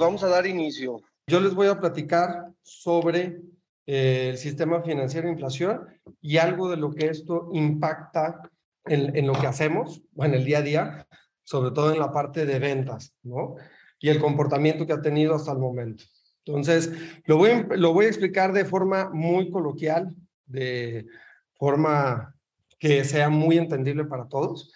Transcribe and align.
vamos 0.00 0.24
a 0.24 0.28
dar 0.28 0.46
inicio. 0.46 1.00
Yo 1.28 1.40
les 1.40 1.54
voy 1.54 1.68
a 1.68 1.78
platicar 1.78 2.50
sobre 2.62 3.40
eh, 3.86 4.30
el 4.30 4.38
sistema 4.38 4.82
financiero 4.82 5.28
de 5.28 5.34
inflación 5.34 5.86
y 6.20 6.38
algo 6.38 6.68
de 6.68 6.76
lo 6.76 6.92
que 6.92 7.06
esto 7.06 7.50
impacta 7.52 8.50
en, 8.86 9.16
en, 9.16 9.26
lo 9.26 9.34
que 9.34 9.46
hacemos 9.46 10.02
o 10.16 10.24
en 10.24 10.34
el 10.34 10.44
día 10.44 10.58
a 10.58 10.62
día, 10.62 11.06
sobre 11.44 11.70
todo 11.70 11.92
en 11.92 12.00
la 12.00 12.10
parte 12.10 12.46
de 12.46 12.58
ventas, 12.58 13.14
¿no? 13.22 13.54
Y 14.00 14.08
el 14.08 14.18
comportamiento 14.18 14.86
que 14.86 14.94
ha 14.94 15.02
tenido 15.02 15.34
hasta 15.34 15.52
el 15.52 15.58
momento. 15.58 16.04
Entonces, 16.44 16.90
lo 17.26 17.36
voy, 17.36 17.66
lo 17.76 17.92
voy 17.92 18.06
a 18.06 18.08
explicar 18.08 18.52
de 18.52 18.64
forma 18.64 19.10
muy 19.12 19.50
coloquial, 19.50 20.16
de 20.46 21.06
forma 21.54 22.34
que 22.78 23.04
sea 23.04 23.28
muy 23.28 23.58
entendible 23.58 24.04
para 24.04 24.26
todos, 24.26 24.72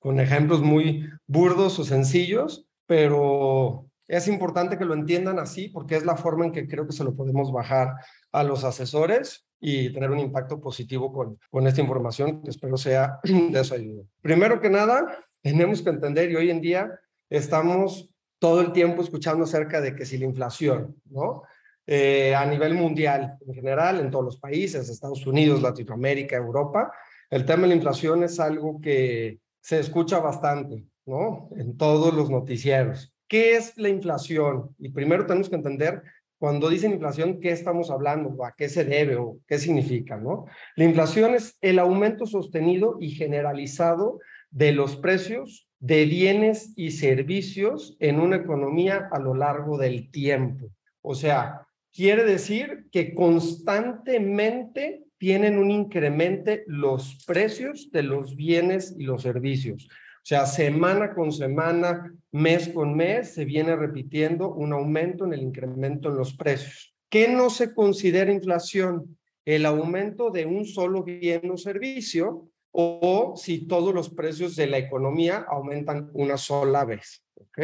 con 0.00 0.18
ejemplos 0.18 0.60
muy 0.60 1.08
burdos 1.26 1.78
o 1.78 1.84
sencillos, 1.84 2.66
pero 2.86 3.86
es 4.06 4.28
importante 4.28 4.76
que 4.76 4.84
lo 4.84 4.94
entiendan 4.94 5.38
así 5.38 5.68
porque 5.68 5.96
es 5.96 6.04
la 6.04 6.16
forma 6.16 6.44
en 6.44 6.52
que 6.52 6.66
creo 6.68 6.86
que 6.86 6.92
se 6.92 7.04
lo 7.04 7.14
podemos 7.14 7.52
bajar 7.52 7.94
a 8.32 8.42
los 8.42 8.64
asesores 8.64 9.46
y 9.60 9.92
tener 9.92 10.10
un 10.10 10.18
impacto 10.18 10.60
positivo 10.60 11.12
con, 11.12 11.38
con 11.50 11.66
esta 11.66 11.80
información 11.80 12.42
que 12.42 12.50
espero 12.50 12.76
sea 12.76 13.18
de 13.24 13.64
su 13.64 13.74
ayuda. 13.74 14.04
Primero 14.20 14.60
que 14.60 14.68
nada, 14.68 15.24
tenemos 15.40 15.80
que 15.82 15.90
entender 15.90 16.30
y 16.30 16.36
hoy 16.36 16.50
en 16.50 16.60
día 16.60 16.90
estamos 17.30 18.10
todo 18.38 18.60
el 18.60 18.72
tiempo 18.72 19.02
escuchando 19.02 19.44
acerca 19.44 19.80
de 19.80 19.96
que 19.96 20.04
si 20.04 20.18
la 20.18 20.26
inflación, 20.26 20.96
¿no? 21.06 21.42
Eh, 21.86 22.34
a 22.34 22.46
nivel 22.46 22.74
mundial, 22.74 23.36
en 23.46 23.54
general, 23.54 24.00
en 24.00 24.10
todos 24.10 24.24
los 24.24 24.38
países, 24.38 24.88
Estados 24.88 25.26
Unidos, 25.26 25.62
Latinoamérica, 25.62 26.36
Europa, 26.36 26.92
el 27.30 27.44
tema 27.44 27.62
de 27.62 27.68
la 27.68 27.74
inflación 27.74 28.22
es 28.22 28.40
algo 28.40 28.80
que 28.80 29.40
se 29.60 29.80
escucha 29.80 30.18
bastante, 30.18 30.86
¿no? 31.06 31.48
En 31.56 31.76
todos 31.76 32.12
los 32.12 32.30
noticieros. 32.30 33.13
¿Qué 33.34 33.56
es 33.56 33.76
la 33.76 33.88
inflación? 33.88 34.76
Y 34.78 34.90
primero 34.90 35.26
tenemos 35.26 35.48
que 35.48 35.56
entender 35.56 36.04
cuando 36.38 36.68
dicen 36.68 36.92
inflación, 36.92 37.40
¿qué 37.40 37.50
estamos 37.50 37.90
hablando? 37.90 38.44
¿A 38.44 38.54
qué 38.56 38.68
se 38.68 38.84
debe 38.84 39.16
o 39.16 39.40
qué 39.48 39.58
significa? 39.58 40.16
¿no? 40.16 40.46
La 40.76 40.84
inflación 40.84 41.34
es 41.34 41.58
el 41.60 41.80
aumento 41.80 42.26
sostenido 42.26 42.96
y 43.00 43.10
generalizado 43.10 44.20
de 44.52 44.70
los 44.70 44.94
precios 44.94 45.68
de 45.80 46.04
bienes 46.04 46.74
y 46.76 46.92
servicios 46.92 47.96
en 47.98 48.20
una 48.20 48.36
economía 48.36 49.08
a 49.10 49.18
lo 49.18 49.34
largo 49.34 49.78
del 49.78 50.12
tiempo. 50.12 50.70
O 51.02 51.16
sea, 51.16 51.66
quiere 51.92 52.22
decir 52.22 52.86
que 52.92 53.16
constantemente 53.16 55.02
tienen 55.18 55.58
un 55.58 55.72
incremento 55.72 56.52
los 56.68 57.24
precios 57.26 57.90
de 57.90 58.04
los 58.04 58.36
bienes 58.36 58.94
y 58.96 59.02
los 59.02 59.22
servicios. 59.22 59.88
O 60.24 60.26
sea, 60.26 60.46
semana 60.46 61.12
con 61.12 61.32
semana, 61.32 62.10
mes 62.32 62.70
con 62.70 62.96
mes, 62.96 63.34
se 63.34 63.44
viene 63.44 63.76
repitiendo 63.76 64.54
un 64.54 64.72
aumento 64.72 65.26
en 65.26 65.34
el 65.34 65.42
incremento 65.42 66.08
en 66.08 66.16
los 66.16 66.34
precios. 66.34 66.94
¿Qué 67.10 67.28
no 67.28 67.50
se 67.50 67.74
considera 67.74 68.32
inflación? 68.32 69.18
El 69.44 69.66
aumento 69.66 70.30
de 70.30 70.46
un 70.46 70.64
solo 70.64 71.02
bien 71.02 71.50
o 71.50 71.58
servicio 71.58 72.48
o 72.70 73.34
si 73.36 73.66
todos 73.68 73.92
los 73.92 74.08
precios 74.08 74.56
de 74.56 74.66
la 74.66 74.78
economía 74.78 75.44
aumentan 75.46 76.08
una 76.14 76.38
sola 76.38 76.86
vez. 76.86 77.22
¿Ok? 77.34 77.58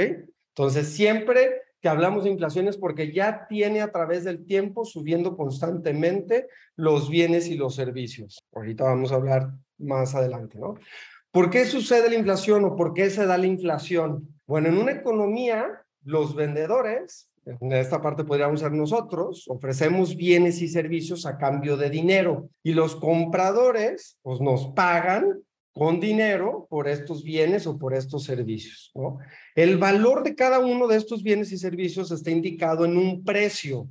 Entonces, 0.54 0.88
siempre 0.88 1.62
que 1.80 1.88
hablamos 1.88 2.24
de 2.24 2.30
inflación 2.30 2.68
es 2.68 2.76
porque 2.76 3.10
ya 3.10 3.46
tiene 3.48 3.80
a 3.80 3.90
través 3.90 4.24
del 4.24 4.44
tiempo 4.44 4.84
subiendo 4.84 5.34
constantemente 5.34 6.46
los 6.76 7.08
bienes 7.08 7.48
y 7.48 7.54
los 7.54 7.74
servicios. 7.74 8.44
Ahorita 8.52 8.84
vamos 8.84 9.12
a 9.12 9.14
hablar 9.14 9.50
más 9.78 10.14
adelante, 10.14 10.58
¿no? 10.58 10.74
¿Por 11.32 11.48
qué 11.50 11.64
sucede 11.64 12.10
la 12.10 12.16
inflación 12.16 12.64
o 12.64 12.74
por 12.74 12.92
qué 12.92 13.08
se 13.08 13.24
da 13.24 13.38
la 13.38 13.46
inflación? 13.46 14.34
Bueno, 14.46 14.68
en 14.68 14.78
una 14.78 14.90
economía, 14.90 15.64
los 16.02 16.34
vendedores, 16.34 17.30
en 17.44 17.72
esta 17.72 18.02
parte 18.02 18.24
podríamos 18.24 18.60
ser 18.60 18.72
nosotros, 18.72 19.44
ofrecemos 19.48 20.16
bienes 20.16 20.60
y 20.60 20.66
servicios 20.66 21.26
a 21.26 21.38
cambio 21.38 21.76
de 21.76 21.88
dinero 21.88 22.48
y 22.64 22.72
los 22.72 22.96
compradores 22.96 24.18
pues 24.22 24.40
nos 24.40 24.72
pagan 24.72 25.40
con 25.72 26.00
dinero 26.00 26.66
por 26.68 26.88
estos 26.88 27.22
bienes 27.22 27.64
o 27.68 27.78
por 27.78 27.94
estos 27.94 28.24
servicios. 28.24 28.92
El 29.54 29.78
valor 29.78 30.24
de 30.24 30.34
cada 30.34 30.58
uno 30.58 30.88
de 30.88 30.96
estos 30.96 31.22
bienes 31.22 31.52
y 31.52 31.58
servicios 31.58 32.10
está 32.10 32.32
indicado 32.32 32.84
en 32.84 32.96
un 32.96 33.22
precio, 33.24 33.86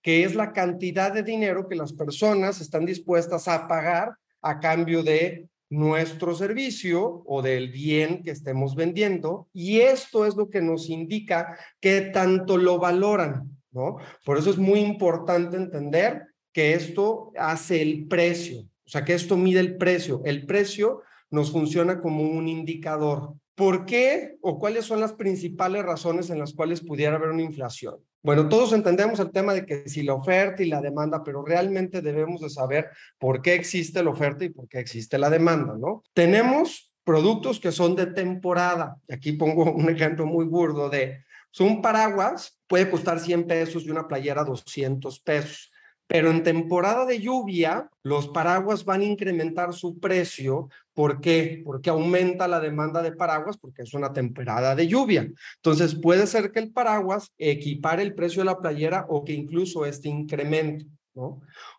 que 0.00 0.24
es 0.24 0.34
la 0.34 0.54
cantidad 0.54 1.12
de 1.12 1.22
dinero 1.22 1.68
que 1.68 1.76
las 1.76 1.92
personas 1.92 2.62
están 2.62 2.86
dispuestas 2.86 3.46
a 3.46 3.68
pagar 3.68 4.14
a 4.40 4.58
cambio 4.58 5.02
de 5.02 5.48
nuestro 5.70 6.34
servicio 6.34 7.22
o 7.26 7.42
del 7.42 7.70
bien 7.70 8.22
que 8.22 8.30
estemos 8.30 8.74
vendiendo 8.74 9.48
y 9.52 9.80
esto 9.80 10.24
es 10.24 10.36
lo 10.36 10.48
que 10.48 10.62
nos 10.62 10.88
indica 10.88 11.58
que 11.80 12.00
tanto 12.00 12.56
lo 12.56 12.78
valoran, 12.78 13.58
¿no? 13.70 13.98
Por 14.24 14.38
eso 14.38 14.50
es 14.50 14.58
muy 14.58 14.80
importante 14.80 15.56
entender 15.56 16.22
que 16.52 16.74
esto 16.74 17.32
hace 17.38 17.82
el 17.82 18.06
precio, 18.08 18.60
o 18.60 18.90
sea, 18.90 19.04
que 19.04 19.14
esto 19.14 19.36
mide 19.36 19.60
el 19.60 19.76
precio. 19.76 20.22
El 20.24 20.46
precio 20.46 21.02
nos 21.30 21.52
funciona 21.52 22.00
como 22.00 22.22
un 22.22 22.48
indicador. 22.48 23.34
¿Por 23.54 23.84
qué 23.84 24.38
o 24.40 24.58
cuáles 24.58 24.86
son 24.86 25.00
las 25.00 25.12
principales 25.12 25.84
razones 25.84 26.30
en 26.30 26.38
las 26.38 26.54
cuales 26.54 26.80
pudiera 26.80 27.16
haber 27.16 27.30
una 27.30 27.42
inflación? 27.42 27.96
Bueno, 28.22 28.48
todos 28.48 28.72
entendemos 28.72 29.20
el 29.20 29.30
tema 29.30 29.54
de 29.54 29.64
que 29.64 29.88
si 29.88 30.02
la 30.02 30.14
oferta 30.14 30.62
y 30.62 30.66
la 30.66 30.80
demanda, 30.80 31.22
pero 31.22 31.44
realmente 31.44 32.02
debemos 32.02 32.40
de 32.40 32.50
saber 32.50 32.90
por 33.18 33.42
qué 33.42 33.54
existe 33.54 34.02
la 34.02 34.10
oferta 34.10 34.44
y 34.44 34.48
por 34.48 34.68
qué 34.68 34.80
existe 34.80 35.18
la 35.18 35.30
demanda, 35.30 35.76
¿no? 35.78 36.02
Tenemos 36.14 36.92
productos 37.04 37.60
que 37.60 37.72
son 37.72 37.94
de 37.94 38.06
temporada. 38.06 38.96
Aquí 39.08 39.32
pongo 39.32 39.72
un 39.72 39.88
ejemplo 39.88 40.26
muy 40.26 40.44
burdo 40.44 40.90
de, 40.90 41.24
un 41.60 41.80
paraguas 41.80 42.60
puede 42.66 42.90
costar 42.90 43.18
100 43.18 43.46
pesos 43.46 43.84
y 43.84 43.90
una 43.90 44.06
playera 44.06 44.44
200 44.44 45.20
pesos. 45.20 45.70
Pero 46.08 46.30
en 46.30 46.42
temporada 46.42 47.04
de 47.06 47.20
lluvia, 47.20 47.88
los 48.02 48.28
paraguas 48.28 48.84
van 48.84 49.02
a 49.02 49.04
incrementar 49.04 49.74
su 49.74 50.00
precio. 50.00 50.68
¿Por 50.94 51.20
qué? 51.20 51.62
Porque 51.64 51.90
aumenta 51.90 52.48
la 52.48 52.60
demanda 52.60 53.02
de 53.02 53.12
paraguas 53.12 53.58
porque 53.58 53.82
es 53.82 53.94
una 53.94 54.12
temporada 54.12 54.74
de 54.74 54.88
lluvia. 54.88 55.30
Entonces 55.56 55.94
puede 55.94 56.26
ser 56.26 56.50
que 56.50 56.58
el 56.60 56.72
paraguas 56.72 57.30
equipare 57.38 58.02
el 58.02 58.14
precio 58.14 58.40
de 58.40 58.46
la 58.46 58.58
playera 58.58 59.06
o 59.08 59.22
que 59.22 59.34
incluso 59.34 59.84
este 59.84 60.08
incremento. 60.08 60.86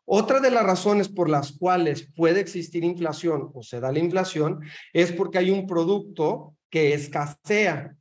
Otra 0.06 0.40
de 0.40 0.52
las 0.52 0.64
razones 0.64 1.10
por 1.10 1.30
las 1.30 1.52
cuales 1.52 2.08
puede 2.16 2.40
existir 2.40 2.84
inflación 2.84 3.50
o 3.54 3.64
se 3.64 3.80
da 3.80 3.92
la 3.92 4.00
inflación 4.00 4.60
es 4.94 5.12
porque 5.12 5.38
hay 5.38 5.50
un 5.50 5.66
producto 5.66 6.56
que 6.70 6.94
escasea. 6.94 7.96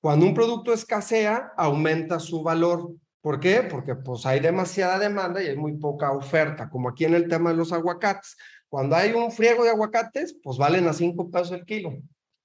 Cuando 0.00 0.26
un 0.26 0.34
producto 0.34 0.72
escasea, 0.72 1.52
aumenta 1.56 2.18
su 2.18 2.42
valor. 2.42 2.92
¿Por 3.22 3.38
qué? 3.38 3.62
Porque 3.62 3.94
pues 3.94 4.26
hay 4.26 4.40
demasiada 4.40 4.98
demanda 4.98 5.42
y 5.42 5.46
hay 5.46 5.56
muy 5.56 5.78
poca 5.78 6.10
oferta, 6.10 6.68
como 6.68 6.88
aquí 6.88 7.04
en 7.04 7.14
el 7.14 7.28
tema 7.28 7.50
de 7.50 7.56
los 7.56 7.72
aguacates. 7.72 8.36
Cuando 8.68 8.96
hay 8.96 9.12
un 9.12 9.30
friego 9.30 9.64
de 9.64 9.70
aguacates, 9.70 10.36
pues 10.42 10.58
valen 10.58 10.88
a 10.88 10.92
5 10.92 11.30
pesos 11.30 11.52
el 11.52 11.64
kilo. 11.64 11.94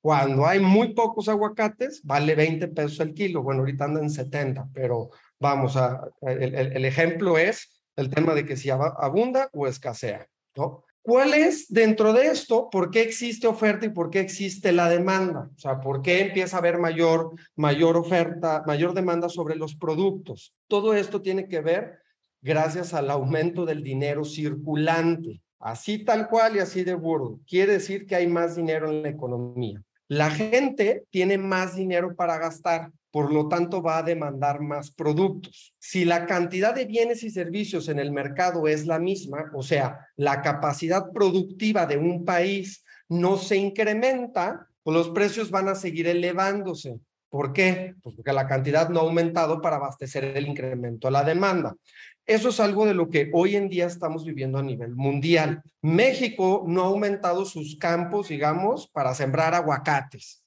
Cuando 0.01 0.45
hay 0.45 0.59
muy 0.59 0.93
pocos 0.93 1.27
aguacates, 1.27 2.01
vale 2.03 2.35
20 2.35 2.67
pesos 2.69 2.99
el 2.99 3.15
kilo. 3.15 3.41
Bueno, 3.41 3.61
ahorita 3.61 3.85
andan 3.85 4.03
en 4.03 4.09
70, 4.11 4.69
pero 4.71 5.09
vamos 5.39 5.75
a, 5.75 6.07
el, 6.21 6.53
el 6.53 6.85
ejemplo 6.85 7.39
es 7.39 7.83
el 7.95 8.11
tema 8.11 8.35
de 8.35 8.45
que 8.45 8.55
si 8.55 8.69
abunda 8.69 9.49
o 9.53 9.65
escasea, 9.65 10.27
¿no? 10.55 10.83
¿Cuál 11.07 11.33
es 11.33 11.67
dentro 11.69 12.11
de 12.11 12.27
esto? 12.27 12.69
¿Por 12.69 12.91
qué 12.91 12.99
existe 13.01 13.47
oferta 13.47 13.85
y 13.85 13.89
por 13.91 14.09
qué 14.09 14.19
existe 14.19 14.73
la 14.73 14.89
demanda? 14.89 15.49
O 15.55 15.57
sea, 15.57 15.79
¿por 15.79 16.01
qué 16.01 16.19
empieza 16.19 16.57
a 16.57 16.59
haber 16.59 16.79
mayor, 16.79 17.31
mayor 17.55 17.95
oferta, 17.95 18.61
mayor 18.67 18.93
demanda 18.93 19.29
sobre 19.29 19.55
los 19.55 19.73
productos? 19.73 20.53
Todo 20.67 20.93
esto 20.93 21.21
tiene 21.21 21.47
que 21.47 21.61
ver 21.61 21.99
gracias 22.41 22.93
al 22.93 23.09
aumento 23.09 23.65
del 23.65 23.83
dinero 23.83 24.25
circulante. 24.25 25.41
Así 25.59 26.03
tal 26.03 26.27
cual 26.27 26.57
y 26.57 26.59
así 26.59 26.83
de 26.83 26.95
burdo. 26.95 27.39
Quiere 27.47 27.71
decir 27.71 28.05
que 28.05 28.17
hay 28.17 28.27
más 28.27 28.57
dinero 28.57 28.89
en 28.89 29.03
la 29.03 29.07
economía. 29.07 29.81
La 30.09 30.29
gente 30.29 31.05
tiene 31.09 31.37
más 31.37 31.77
dinero 31.77 32.17
para 32.17 32.37
gastar 32.37 32.91
por 33.17 33.33
lo 33.33 33.47
tanto 33.47 33.81
va 33.81 33.97
a 33.97 34.03
demandar 34.03 34.61
más 34.61 34.91
productos. 34.91 35.73
Si 35.79 36.05
la 36.05 36.27
cantidad 36.27 36.75
de 36.75 36.85
bienes 36.85 37.23
y 37.23 37.31
servicios 37.31 37.89
en 37.89 37.97
el 37.97 38.11
mercado 38.11 38.67
es 38.67 38.85
la 38.85 38.99
misma, 38.99 39.49
o 39.55 39.63
sea, 39.63 40.07
la 40.17 40.43
capacidad 40.43 41.11
productiva 41.11 41.87
de 41.87 41.97
un 41.97 42.25
país 42.25 42.85
no 43.09 43.37
se 43.37 43.55
incrementa, 43.55 44.67
pues 44.83 44.95
los 44.95 45.09
precios 45.09 45.49
van 45.49 45.67
a 45.67 45.73
seguir 45.73 46.07
elevándose. 46.07 46.99
¿Por 47.27 47.53
qué? 47.53 47.95
Pues 48.03 48.13
porque 48.13 48.33
la 48.33 48.45
cantidad 48.45 48.87
no 48.87 48.99
ha 48.99 49.03
aumentado 49.03 49.63
para 49.63 49.77
abastecer 49.77 50.23
el 50.23 50.47
incremento 50.47 51.07
de 51.07 51.13
la 51.13 51.23
demanda. 51.23 51.75
Eso 52.23 52.49
es 52.49 52.59
algo 52.59 52.85
de 52.85 52.93
lo 52.93 53.09
que 53.09 53.31
hoy 53.33 53.55
en 53.55 53.67
día 53.67 53.87
estamos 53.87 54.25
viviendo 54.25 54.59
a 54.59 54.61
nivel 54.61 54.95
mundial. 54.95 55.63
México 55.81 56.65
no 56.67 56.83
ha 56.83 56.85
aumentado 56.85 57.45
sus 57.45 57.79
campos, 57.79 58.27
digamos, 58.27 58.87
para 58.87 59.15
sembrar 59.15 59.55
aguacates. 59.55 60.43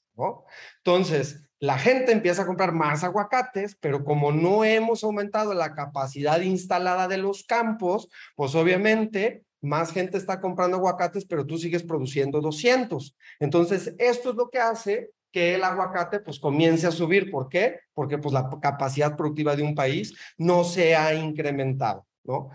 Entonces, 0.85 1.50
la 1.61 1.79
gente 1.79 2.11
empieza 2.13 2.43
a 2.43 2.47
comprar 2.47 2.73
más 2.73 3.05
aguacates, 3.05 3.77
pero 3.79 4.03
como 4.03 4.33
no 4.33 4.65
hemos 4.65 5.05
aumentado 5.05 5.53
la 5.53 5.75
capacidad 5.75 6.41
instalada 6.41 7.07
de 7.07 7.19
los 7.19 7.45
campos, 7.45 8.09
pues 8.35 8.55
obviamente 8.55 9.45
más 9.61 9.93
gente 9.93 10.17
está 10.17 10.41
comprando 10.41 10.79
aguacates, 10.79 11.27
pero 11.27 11.47
tú 11.47 11.59
sigues 11.59 11.83
produciendo 11.83 12.41
200. 12.41 13.15
Entonces, 13.41 13.95
esto 13.99 14.31
es 14.31 14.37
lo 14.37 14.49
que 14.49 14.59
hace 14.59 15.11
que 15.31 15.55
el 15.55 15.63
aguacate 15.63 16.21
pues 16.21 16.41
comience 16.41 16.87
a 16.87 16.91
subir. 16.91 17.31
¿Por 17.31 17.49
qué? 17.49 17.81
Porque 17.93 18.17
pues 18.17 18.33
la 18.33 18.49
capacidad 18.61 19.15
productiva 19.15 19.55
de 19.55 19.63
un 19.63 19.75
país 19.75 20.15
no 20.39 20.65
se 20.65 20.97
ha 20.97 21.15
incrementado, 21.15 22.07
¿no? 22.25 22.51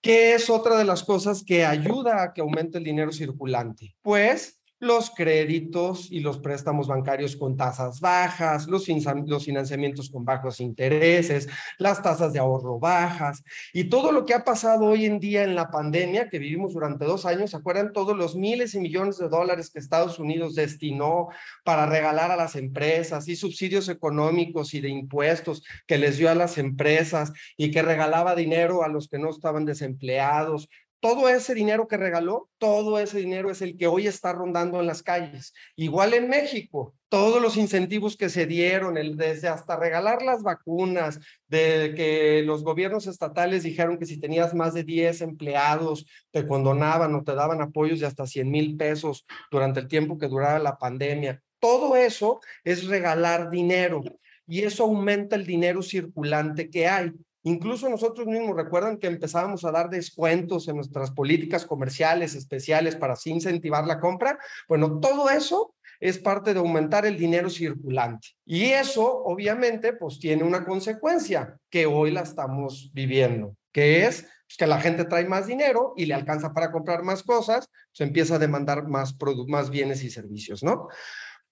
¿Qué 0.00 0.34
es 0.34 0.48
otra 0.48 0.76
de 0.76 0.84
las 0.84 1.02
cosas 1.02 1.42
que 1.42 1.64
ayuda 1.64 2.22
a 2.22 2.32
que 2.32 2.40
aumente 2.40 2.78
el 2.78 2.84
dinero 2.84 3.10
circulante? 3.10 3.96
Pues 4.02 4.57
los 4.80 5.10
créditos 5.10 6.10
y 6.10 6.20
los 6.20 6.38
préstamos 6.38 6.86
bancarios 6.86 7.36
con 7.36 7.56
tasas 7.56 8.00
bajas, 8.00 8.68
los, 8.68 8.86
los, 9.26 9.44
financiamientos 9.44 10.10
con 10.10 10.24
bajos 10.24 10.60
intereses, 10.60 11.48
las 11.78 12.02
tasas 12.02 12.32
de 12.32 12.38
ahorro 12.38 12.78
bajas 12.78 13.42
y 13.72 13.84
todo 13.84 14.12
lo 14.12 14.24
que 14.24 14.34
ha 14.34 14.44
pasado 14.44 14.84
hoy 14.84 15.04
en 15.04 15.18
día 15.18 15.42
en 15.42 15.56
la 15.56 15.70
pandemia 15.70 16.28
que 16.28 16.38
vivimos 16.38 16.74
durante 16.74 17.04
dos 17.04 17.26
años. 17.26 17.50
¿Se 17.50 17.56
acuerdan 17.56 17.92
todos 17.92 18.16
los 18.16 18.36
miles 18.36 18.74
y 18.74 18.80
millones 18.80 19.18
de 19.18 19.28
dólares 19.28 19.70
que 19.70 19.80
Estados 19.80 20.18
Unidos 20.18 20.54
destinó 20.54 21.28
para 21.64 21.86
regalar 21.86 22.30
a 22.30 22.36
las 22.36 22.54
empresas 22.54 23.26
y 23.26 23.34
subsidios 23.34 23.88
económicos 23.88 24.74
y 24.74 24.80
de 24.80 24.90
impuestos 24.90 25.64
que 25.86 25.98
les 25.98 26.18
dio 26.18 26.30
a 26.30 26.34
las 26.34 26.56
empresas 26.56 27.32
y 27.56 27.70
que 27.70 27.82
regalaba 27.82 28.36
dinero 28.36 28.84
a 28.84 28.88
los 28.88 29.08
que 29.08 29.18
no 29.18 29.30
estaban 29.30 29.64
desempleados? 29.64 30.68
Todo 31.00 31.28
ese 31.28 31.54
dinero 31.54 31.86
que 31.86 31.96
regaló, 31.96 32.48
todo 32.58 32.98
ese 32.98 33.18
dinero 33.18 33.50
es 33.50 33.62
el 33.62 33.76
que 33.76 33.86
hoy 33.86 34.06
está 34.06 34.32
rondando 34.32 34.80
en 34.80 34.86
las 34.86 35.02
calles. 35.02 35.54
Igual 35.76 36.14
en 36.14 36.28
México, 36.28 36.94
todos 37.08 37.40
los 37.40 37.56
incentivos 37.56 38.16
que 38.16 38.28
se 38.28 38.46
dieron, 38.46 38.94
desde 39.16 39.48
hasta 39.48 39.76
regalar 39.76 40.22
las 40.22 40.42
vacunas, 40.42 41.20
de 41.46 41.94
que 41.96 42.42
los 42.44 42.64
gobiernos 42.64 43.06
estatales 43.06 43.62
dijeron 43.62 43.98
que 43.98 44.06
si 44.06 44.18
tenías 44.18 44.54
más 44.54 44.74
de 44.74 44.84
10 44.84 45.20
empleados, 45.20 46.06
te 46.30 46.46
condonaban 46.46 47.14
o 47.14 47.22
te 47.22 47.34
daban 47.34 47.62
apoyos 47.62 48.00
de 48.00 48.06
hasta 48.06 48.26
100 48.26 48.50
mil 48.50 48.76
pesos 48.76 49.24
durante 49.50 49.80
el 49.80 49.88
tiempo 49.88 50.18
que 50.18 50.28
durara 50.28 50.58
la 50.58 50.78
pandemia. 50.78 51.40
Todo 51.60 51.96
eso 51.96 52.40
es 52.64 52.86
regalar 52.86 53.50
dinero 53.50 54.02
y 54.46 54.62
eso 54.62 54.84
aumenta 54.84 55.36
el 55.36 55.46
dinero 55.46 55.82
circulante 55.82 56.70
que 56.70 56.88
hay. 56.88 57.12
Incluso 57.42 57.88
nosotros 57.88 58.26
mismos 58.26 58.56
recuerdan 58.56 58.98
que 58.98 59.06
empezábamos 59.06 59.64
a 59.64 59.70
dar 59.70 59.88
descuentos 59.88 60.68
en 60.68 60.76
nuestras 60.76 61.10
políticas 61.10 61.64
comerciales 61.64 62.34
especiales 62.34 62.96
para 62.96 63.14
así 63.14 63.30
incentivar 63.30 63.86
la 63.86 64.00
compra. 64.00 64.38
Bueno, 64.68 64.98
todo 65.00 65.30
eso 65.30 65.74
es 66.00 66.18
parte 66.18 66.52
de 66.52 66.60
aumentar 66.60 67.06
el 67.06 67.16
dinero 67.16 67.50
circulante. 67.50 68.28
Y 68.44 68.64
eso, 68.64 69.22
obviamente, 69.24 69.92
pues 69.92 70.18
tiene 70.18 70.44
una 70.44 70.64
consecuencia 70.64 71.56
que 71.70 71.86
hoy 71.86 72.10
la 72.10 72.22
estamos 72.22 72.90
viviendo, 72.92 73.56
que 73.72 74.06
es 74.06 74.22
pues, 74.22 74.56
que 74.56 74.66
la 74.66 74.80
gente 74.80 75.04
trae 75.04 75.26
más 75.26 75.46
dinero 75.46 75.92
y 75.96 76.06
le 76.06 76.14
alcanza 76.14 76.54
para 76.54 76.72
comprar 76.72 77.02
más 77.02 77.22
cosas, 77.22 77.68
se 77.92 78.04
empieza 78.04 78.36
a 78.36 78.38
demandar 78.38 78.86
más, 78.86 79.16
más 79.46 79.70
bienes 79.70 80.02
y 80.04 80.10
servicios, 80.10 80.62
¿no? 80.62 80.88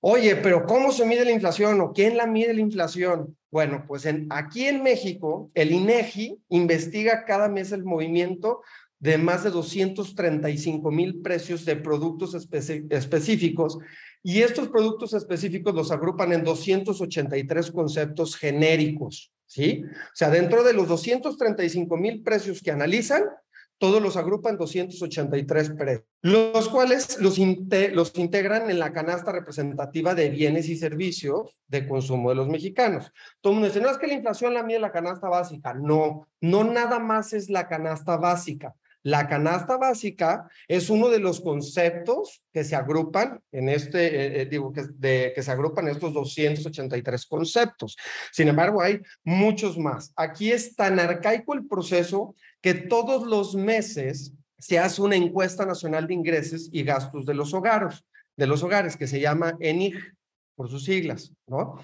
Oye, 0.01 0.37
pero 0.37 0.67
¿cómo 0.67 0.93
se 0.93 1.07
mide 1.07 1.25
la 1.25 1.33
inflación 1.33 1.81
o 1.81 1.93
quién 1.93 2.17
la 2.17 2.27
mide 2.27 2.55
la 2.55 2.61
inflación? 2.61 3.37
Bueno, 3.51 3.85
pues 3.89 4.05
en, 4.07 4.27
aquí 4.31 4.67
en 4.67 4.83
México, 4.83 5.51
el 5.55 5.73
INEGI 5.73 6.39
investiga 6.51 7.25
cada 7.25 7.49
mes 7.49 7.73
el 7.73 7.85
movimiento 7.85 8.61
de 8.99 9.19
más 9.19 9.45
de 9.45 9.51
235 9.51 10.91
mil 10.91 11.21
precios 11.21 11.65
de 11.65 11.77
productos 11.77 12.35
específicos 12.35 13.79
y 14.23 14.43
estos 14.43 14.69
productos 14.69 15.13
específicos 15.13 15.75
los 15.75 15.91
agrupan 15.91 16.33
en 16.33 16.45
283 16.45 17.71
conceptos 17.71 18.37
genéricos, 18.37 19.33
¿sí? 19.47 19.85
O 19.85 20.15
sea, 20.17 20.31
dentro 20.31 20.65
de 20.65 20.73
los 20.73 20.89
235 20.89 21.97
mil 21.97 22.23
precios 22.23 22.63
que 22.63 22.71
analizan, 22.71 23.25
todos 23.79 24.03
los 24.03 24.17
agrupan 24.17 24.57
283 24.57 25.71
precios, 25.71 26.05
los 26.23 26.69
cuales 26.69 27.19
los, 27.21 27.39
integran 27.39 28.71
en 28.71 28.79
la 28.79 28.93
canasta 28.93 29.33
representativa 29.33 30.15
de 30.15 30.31
bienes 30.31 30.69
y 30.69 30.77
servicios 30.77 31.57
de 31.69 31.87
consumo 31.87 32.31
de 32.31 32.37
los 32.37 32.49
mexicanos. 32.49 33.13
Todo 33.41 33.53
el 33.53 33.61
mundo 33.61 33.69
dice, 33.69 33.81
no 33.81 33.91
es 33.91 33.99
que 33.99 34.07
la 34.07 34.15
inflación 34.15 34.55
la 34.55 34.63
mide 34.63 34.79
la 34.79 34.93
canasta 34.93 35.29
básica. 35.29 35.75
No, 35.75 36.27
no 36.41 36.65
nada 36.65 36.99
más 36.99 37.33
es 37.33 37.51
la 37.51 37.69
canasta 37.69 38.17
básica. 38.17 38.75
La 39.03 39.29
canasta 39.29 39.77
básica 39.77 40.49
es 40.67 40.91
uno 40.91 41.09
de 41.11 41.21
los 41.21 41.41
conceptos 41.41 42.43
que 42.53 42.65
se 42.65 42.75
agrupan 42.75 43.41
en 43.53 43.69
este, 43.69 44.07
eh, 44.07 44.43
eh, 44.43 44.47
digo, 44.47 44.73
que, 44.73 44.83
que 45.33 45.43
se 45.45 45.51
agrupan 45.53 45.87
estos 45.87 46.13
283 46.13 47.25
conceptos. 47.27 47.97
Sin 48.33 48.49
embargo, 48.49 48.83
hay 48.83 49.01
muchos 49.23 49.79
más. 49.79 50.13
Aquí 50.17 50.51
es 50.51 50.75
tan 50.75 50.99
arcaico 50.99 51.55
el 51.55 51.69
proceso 51.69 52.35
que 52.67 52.75
todos 52.75 53.25
los 53.25 53.55
meses 53.55 54.33
se 54.59 54.81
hace 54.81 55.01
una 55.01 55.15
encuesta 55.15 55.65
nacional 55.65 56.09
de 56.09 56.15
ingresos 56.15 56.69
y 56.73 56.83
gastos 56.83 57.25
de 57.25 57.33
los 57.33 57.55
hogares, 57.55 58.05
de 58.37 58.49
los 58.49 58.61
hogares 58.65 58.97
que 58.97 59.07
se 59.07 59.21
llama 59.21 59.57
ENIG 59.61 59.95
por 60.57 60.69
sus 60.69 60.85
siglas, 60.85 61.33
¿no? 61.47 61.79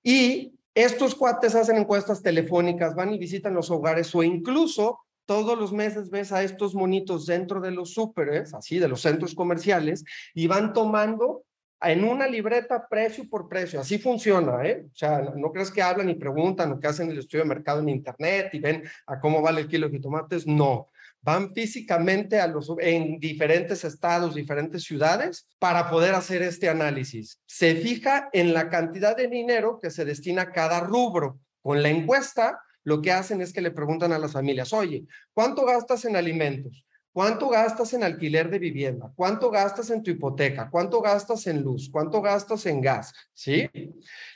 Y 0.00 0.54
estos 0.76 1.16
cuates 1.16 1.56
hacen 1.56 1.76
encuestas 1.76 2.22
telefónicas, 2.22 2.94
van 2.94 3.12
y 3.12 3.18
visitan 3.18 3.52
los 3.52 3.68
hogares 3.72 4.14
o 4.14 4.22
incluso 4.22 5.00
todos 5.26 5.58
los 5.58 5.72
meses 5.72 6.08
ves 6.08 6.30
a 6.30 6.44
estos 6.44 6.72
monitos 6.72 7.26
dentro 7.26 7.60
de 7.60 7.72
los 7.72 7.92
súperes, 7.92 8.54
así, 8.54 8.78
de 8.78 8.86
los 8.86 9.00
centros 9.00 9.34
comerciales, 9.34 10.04
y 10.34 10.46
van 10.46 10.72
tomando 10.72 11.42
en 11.84 12.04
una 12.04 12.26
libreta 12.26 12.86
precio 12.88 13.28
por 13.28 13.48
precio. 13.48 13.80
Así 13.80 13.98
funciona, 13.98 14.64
¿eh? 14.64 14.86
O 14.86 14.96
sea, 14.96 15.20
no, 15.20 15.52
crees 15.52 15.70
que 15.70 15.82
hablan 15.82 16.10
y 16.10 16.14
preguntan 16.14 16.72
o 16.72 16.80
que 16.80 16.86
hacen 16.86 17.10
el 17.10 17.18
estudio 17.18 17.44
de 17.44 17.48
mercado 17.48 17.80
en 17.80 17.88
internet 17.88 18.50
y 18.52 18.60
ven 18.60 18.84
a 19.06 19.18
cómo 19.18 19.42
vale 19.42 19.62
el 19.62 19.68
kilo 19.68 19.88
de 19.88 20.00
tomates. 20.00 20.46
No. 20.46 20.88
Van 21.20 21.52
físicamente 21.54 22.40
a 22.40 22.46
los, 22.46 22.72
en 22.80 23.18
diferentes 23.20 23.84
estados, 23.84 24.34
diferentes 24.34 24.82
ciudades 24.82 25.48
para 25.58 25.88
poder 25.88 26.14
hacer 26.14 26.42
este 26.42 26.68
análisis. 26.68 27.40
Se 27.46 27.76
fija 27.76 28.28
en 28.32 28.52
la 28.52 28.68
cantidad 28.68 29.16
de 29.16 29.28
dinero 29.28 29.78
que 29.80 29.90
se 29.90 30.04
destina 30.04 30.42
a 30.42 30.52
cada 30.52 30.80
rubro. 30.80 31.38
Con 31.60 31.82
la 31.82 31.90
encuesta, 31.90 32.60
lo 32.84 33.00
que 33.00 33.12
hacen 33.12 33.40
es 33.40 33.52
que 33.52 33.60
le 33.60 33.70
preguntan 33.70 34.12
a 34.12 34.18
las 34.18 34.32
familias, 34.32 34.72
oye, 34.72 35.04
¿cuánto 35.32 35.64
gastas 35.64 36.04
en 36.04 36.16
alimentos? 36.16 36.84
¿Cuánto 37.12 37.50
gastas 37.50 37.92
en 37.92 38.04
alquiler 38.04 38.48
de 38.48 38.58
vivienda? 38.58 39.12
¿Cuánto 39.14 39.50
gastas 39.50 39.90
en 39.90 40.02
tu 40.02 40.10
hipoteca? 40.10 40.70
¿Cuánto 40.70 41.02
gastas 41.02 41.46
en 41.46 41.62
luz? 41.62 41.90
¿Cuánto 41.92 42.22
gastas 42.22 42.64
en 42.64 42.80
gas? 42.80 43.12
¿Sí? 43.34 43.68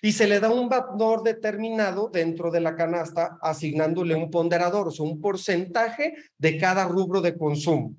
Y 0.03 0.13
se 0.13 0.29
le 0.29 0.41
da 0.41 0.51
un 0.51 0.69
valor 0.69 1.23
determinado 1.23 2.11
dentro 2.13 2.51
de 2.51 2.61
la 2.61 2.77
canasta, 2.77 3.39
asignándole 3.41 4.15
un 4.15 4.31
ponderador, 4.31 4.89
o 4.89 4.91
sea, 4.91 5.07
un 5.07 5.23
porcentaje 5.23 6.17
de 6.37 6.59
cada 6.59 6.87
rubro 6.87 7.23
de 7.23 7.39
consumo. 7.39 7.95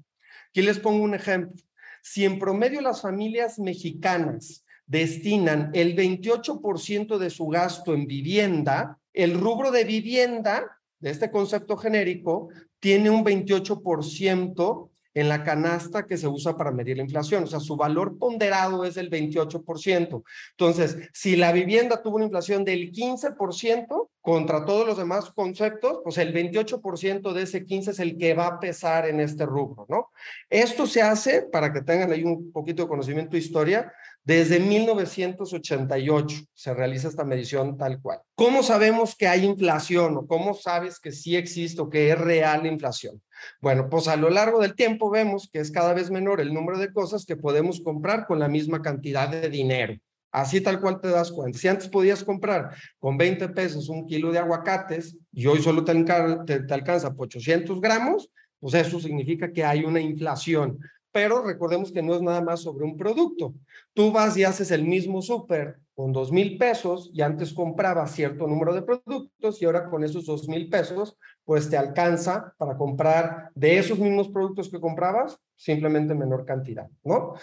Aquí 0.50 0.62
les 0.62 0.78
pongo 0.78 1.04
un 1.04 1.16
ejemplo. 1.16 1.60
Si 2.04 2.24
en 2.24 2.38
promedio 2.38 2.80
las 2.82 3.02
familias 3.02 3.58
mexicanas 3.58 4.64
destinan 4.86 5.72
el 5.74 5.96
28% 5.96 7.18
de 7.18 7.30
su 7.32 7.48
gasto 7.48 7.96
en 7.96 8.06
vivienda, 8.06 9.00
el 9.12 9.40
rubro 9.40 9.72
de 9.72 9.86
vivienda 9.86 10.78
de 11.00 11.10
este 11.10 11.32
concepto 11.32 11.78
genérico 11.78 12.50
tiene 12.80 13.10
un 13.10 13.24
28% 13.24 14.90
en 15.18 15.30
la 15.30 15.44
canasta 15.44 16.06
que 16.06 16.16
se 16.16 16.28
usa 16.28 16.56
para 16.56 16.72
medir 16.72 16.98
la 16.98 17.02
inflación. 17.02 17.44
O 17.44 17.48
sea, 17.48 17.60
su 17.60 17.76
valor 17.76 18.20
ponderado 18.20 18.86
es 18.86 18.94
del 18.94 19.10
28%. 19.10 20.24
Entonces, 20.52 21.10
si 21.12 21.36
la 21.36 21.52
vivienda 21.52 22.04
tuvo 22.04 22.18
una 22.18 22.26
inflación 22.26 22.64
del 22.64 22.92
15% 22.92 24.10
contra 24.22 24.64
todos 24.64 24.86
los 24.86 24.96
demás 24.96 25.32
conceptos, 25.32 26.02
pues 26.04 26.20
el 26.20 26.36
28% 26.36 27.34
de 27.34 27.42
ese 27.42 27.66
15 27.66 27.92
es 27.92 28.00
el 28.00 28.16
que 28.16 28.36
va 28.36 28.46
a 28.46 28.60
pesar 28.60 29.08
en 29.08 29.20
este 29.20 29.48
rubro, 29.48 29.88
¿no? 29.90 30.12
Esto 30.52 30.86
se 30.86 31.02
hace, 31.02 31.42
para 31.42 31.74
que 31.74 31.82
tengan 31.82 32.12
ahí 32.12 32.24
un 32.24 32.52
poquito 32.52 32.84
de 32.84 32.90
conocimiento 32.90 33.32
de 33.32 33.40
historia, 33.40 33.92
desde 34.24 34.60
1988 34.60 36.42
se 36.54 36.74
realiza 36.76 37.08
esta 37.08 37.24
medición 37.24 37.76
tal 37.76 38.00
cual. 38.02 38.20
¿Cómo 38.36 38.62
sabemos 38.62 39.16
que 39.16 39.28
hay 39.28 39.46
inflación 39.46 40.18
o 40.18 40.28
cómo 40.28 40.54
sabes 40.54 41.00
que 41.00 41.12
sí 41.12 41.36
existe 41.36 41.82
o 41.82 41.90
que 41.90 42.12
es 42.12 42.20
real 42.20 42.62
la 42.62 42.68
inflación? 42.68 43.20
Bueno, 43.62 43.90
pues 43.90 44.08
a 44.08 44.16
lo 44.16 44.30
largo 44.30 44.62
del 44.62 44.76
tiempo 44.76 45.10
vemos 45.10 45.50
que 45.52 45.60
es 45.60 45.72
cada 45.72 45.94
vez 45.94 46.12
menor 46.12 46.42
el 46.42 46.54
número 46.54 46.78
de 46.78 46.92
cosas 46.92 47.26
que 47.26 47.36
podemos 47.36 47.82
comprar 47.82 48.28
con 48.28 48.40
la 48.40 48.48
misma 48.48 48.82
cantidad 48.82 49.30
de 49.30 49.50
dinero. 49.50 49.96
Así 50.32 50.62
tal 50.62 50.82
cual 50.82 51.00
te 51.02 51.08
das 51.08 51.32
cuenta. 51.32 51.58
Si 51.58 51.68
antes 51.68 51.88
podías 51.88 52.24
comprar 52.24 52.76
con 53.00 53.18
20 53.18 53.50
pesos 53.50 53.90
un 53.90 54.06
kilo 54.06 54.32
de 54.32 54.40
aguacates 54.40 55.18
y 55.32 55.48
hoy 55.48 55.62
solo 55.62 55.84
te, 55.84 55.94
te 55.96 56.74
alcanza 56.74 57.14
por 57.14 57.28
800 57.28 57.80
gramos, 57.82 58.30
pues 58.60 58.74
eso 58.74 59.00
significa 59.00 59.52
que 59.52 59.64
hay 59.64 59.84
una 59.84 60.02
inflación 60.02 60.80
pero 61.18 61.42
recordemos 61.42 61.92
que 61.92 62.04
no 62.04 62.14
es 62.14 62.22
nada 62.22 62.42
más 62.42 62.62
sobre 62.62 62.86
un 62.86 62.96
producto. 62.96 63.56
Tú 63.96 64.12
vas 64.12 64.38
y 64.38 64.44
haces 64.44 64.70
el 64.70 64.84
mismo 64.84 65.24
súper 65.24 65.80
con 65.96 66.14
dos 66.14 66.32
mil 66.32 66.60
pesos 66.60 67.10
y 67.12 67.24
antes 67.24 67.54
comprabas 67.54 68.12
cierto 68.14 68.46
número 68.46 68.72
de 68.72 68.84
productos 68.84 69.60
y 69.60 69.66
ahora 69.66 69.90
con 69.90 70.04
esos 70.04 70.28
dos 70.28 70.48
mil 70.48 70.70
pesos 70.70 71.18
pues 71.48 71.70
te 71.70 71.78
alcanza 71.78 72.54
para 72.58 72.76
comprar 72.76 73.52
de 73.56 73.78
esos 73.78 73.98
mismos 73.98 74.28
productos 74.28 74.70
que 74.70 74.82
comprabas 74.82 75.40
simplemente 75.56 76.14
menor 76.14 76.46
cantidad, 76.46 76.90
¿no? 77.06 77.36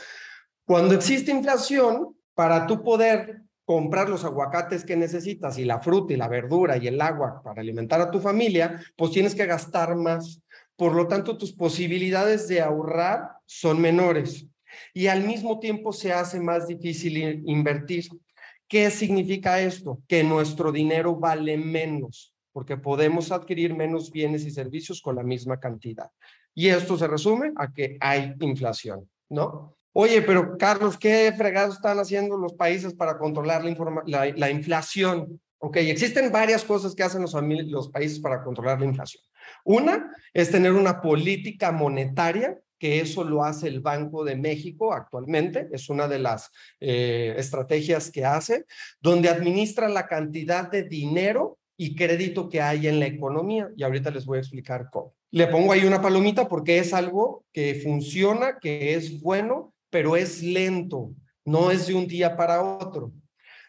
Cuando 0.67 0.95
existe 0.95 1.31
inflación, 1.31 2.15
para 2.35 2.67
tú 2.67 2.83
poder 2.83 3.41
comprar 3.65 4.11
los 4.11 4.23
aguacates 4.27 4.85
que 4.85 4.95
necesitas 4.95 5.57
y 5.57 5.65
la 5.65 5.81
fruta 5.81 6.13
y 6.13 6.17
la 6.17 6.29
verdura 6.29 6.77
y 6.77 6.87
el 6.87 7.01
agua 7.01 7.41
para 7.43 7.63
alimentar 7.63 7.99
a 8.03 8.11
tu 8.11 8.21
familia, 8.21 8.79
pues 8.95 9.11
tienes 9.11 9.35
que 9.35 9.47
gastar 9.47 9.97
más 9.97 10.43
por 10.77 10.95
lo 10.95 11.09
tanto 11.09 11.39
tus 11.39 11.55
posibilidades 11.55 12.47
de 12.47 12.61
ahorrar 12.61 13.31
son 13.47 13.81
menores 13.81 14.47
y 14.93 15.07
al 15.07 15.25
mismo 15.25 15.61
tiempo 15.61 15.95
se 15.95 16.13
hace 16.13 16.41
más 16.41 16.67
difícil 16.67 17.43
invertir. 17.47 18.09
¿Qué 18.69 18.91
significa 18.91 19.61
esto? 19.61 20.03
Que 20.07 20.25
nuestro 20.25 20.73
dinero 20.73 21.17
vale 21.17 21.57
menos, 21.57 22.34
porque 22.55 22.77
podemos 22.77 23.33
adquirir 23.33 23.75
menos 23.75 24.13
bienes 24.13 24.45
y 24.45 24.51
servicios 24.53 25.03
con 25.03 25.17
la 25.17 25.25
misma 25.25 25.59
cantidad. 25.59 26.09
Y 26.55 26.69
esto 26.69 26.97
se 26.97 27.09
resume 27.09 27.53
a 27.57 27.73
que 27.73 27.97
hay 28.01 28.33
inflación, 28.39 29.11
¿no? 29.29 29.77
Oye, 29.93 30.23
pero 30.23 30.57
Carlos, 30.57 30.97
¿qué 30.97 31.35
fregados 31.37 31.75
están 31.75 31.99
haciendo 31.99 32.39
los 32.39 32.55
países 32.55 32.95
para 32.95 33.19
controlar 33.19 33.65
la, 34.07 34.33
la, 34.37 34.51
inflación? 34.51 35.41
Ok, 35.59 35.79
existen 35.79 36.31
varias 36.31 36.63
cosas 36.63 36.95
que 36.95 37.03
hacen 37.03 37.23
los, 37.23 37.35
los 37.35 37.89
países 37.89 38.21
para 38.21 38.45
controlar 38.45 38.79
la 38.79 38.87
inflación. 38.87 39.23
Una 39.65 40.15
es 40.33 40.53
tener 40.53 40.75
una 40.75 41.03
política 41.03 41.73
monetaria 41.73 42.57
que 42.79 43.01
eso 43.01 43.25
lo 43.25 43.43
hace 43.43 43.67
el 43.67 43.81
Banco 43.81 44.25
de 44.25 44.37
México 44.37 44.93
actualmente, 44.93 45.69
es 45.73 45.89
una 45.89 46.07
de 46.07 46.19
las 46.21 46.53
eh, 46.79 47.35
estrategias 47.37 48.11
que 48.11 48.25
hace, 48.25 48.67
donde 49.01 49.29
administra 49.29 49.89
la 49.89 50.07
cantidad 50.07 50.71
de 50.71 50.85
dinero 50.85 51.59
y 51.77 51.95
crédito 51.95 52.49
que 52.49 52.61
hay 52.61 52.87
en 52.87 53.01
la 53.01 53.07
economía. 53.07 53.71
Y 53.77 53.83
ahorita 53.83 54.11
les 54.11 54.27
voy 54.27 54.39
a 54.39 54.41
explicar 54.41 54.89
cómo. 54.91 55.15
Le 55.31 55.49
pongo 55.49 55.73
ahí 55.73 55.85
una 55.85 56.01
palomita 56.01 56.49
porque 56.49 56.79
es 56.79 56.95
algo 56.95 57.45
que 57.53 57.81
funciona, 57.83 58.59
que 58.61 58.95
es 58.95 59.21
bueno 59.21 59.75
pero 59.95 60.17
es 60.17 60.43
lento, 60.43 61.15
no 61.45 61.71
es 61.71 61.87
de 61.87 61.95
un 61.95 62.09
día 62.09 62.37
para 62.37 62.61
otro. 62.61 63.13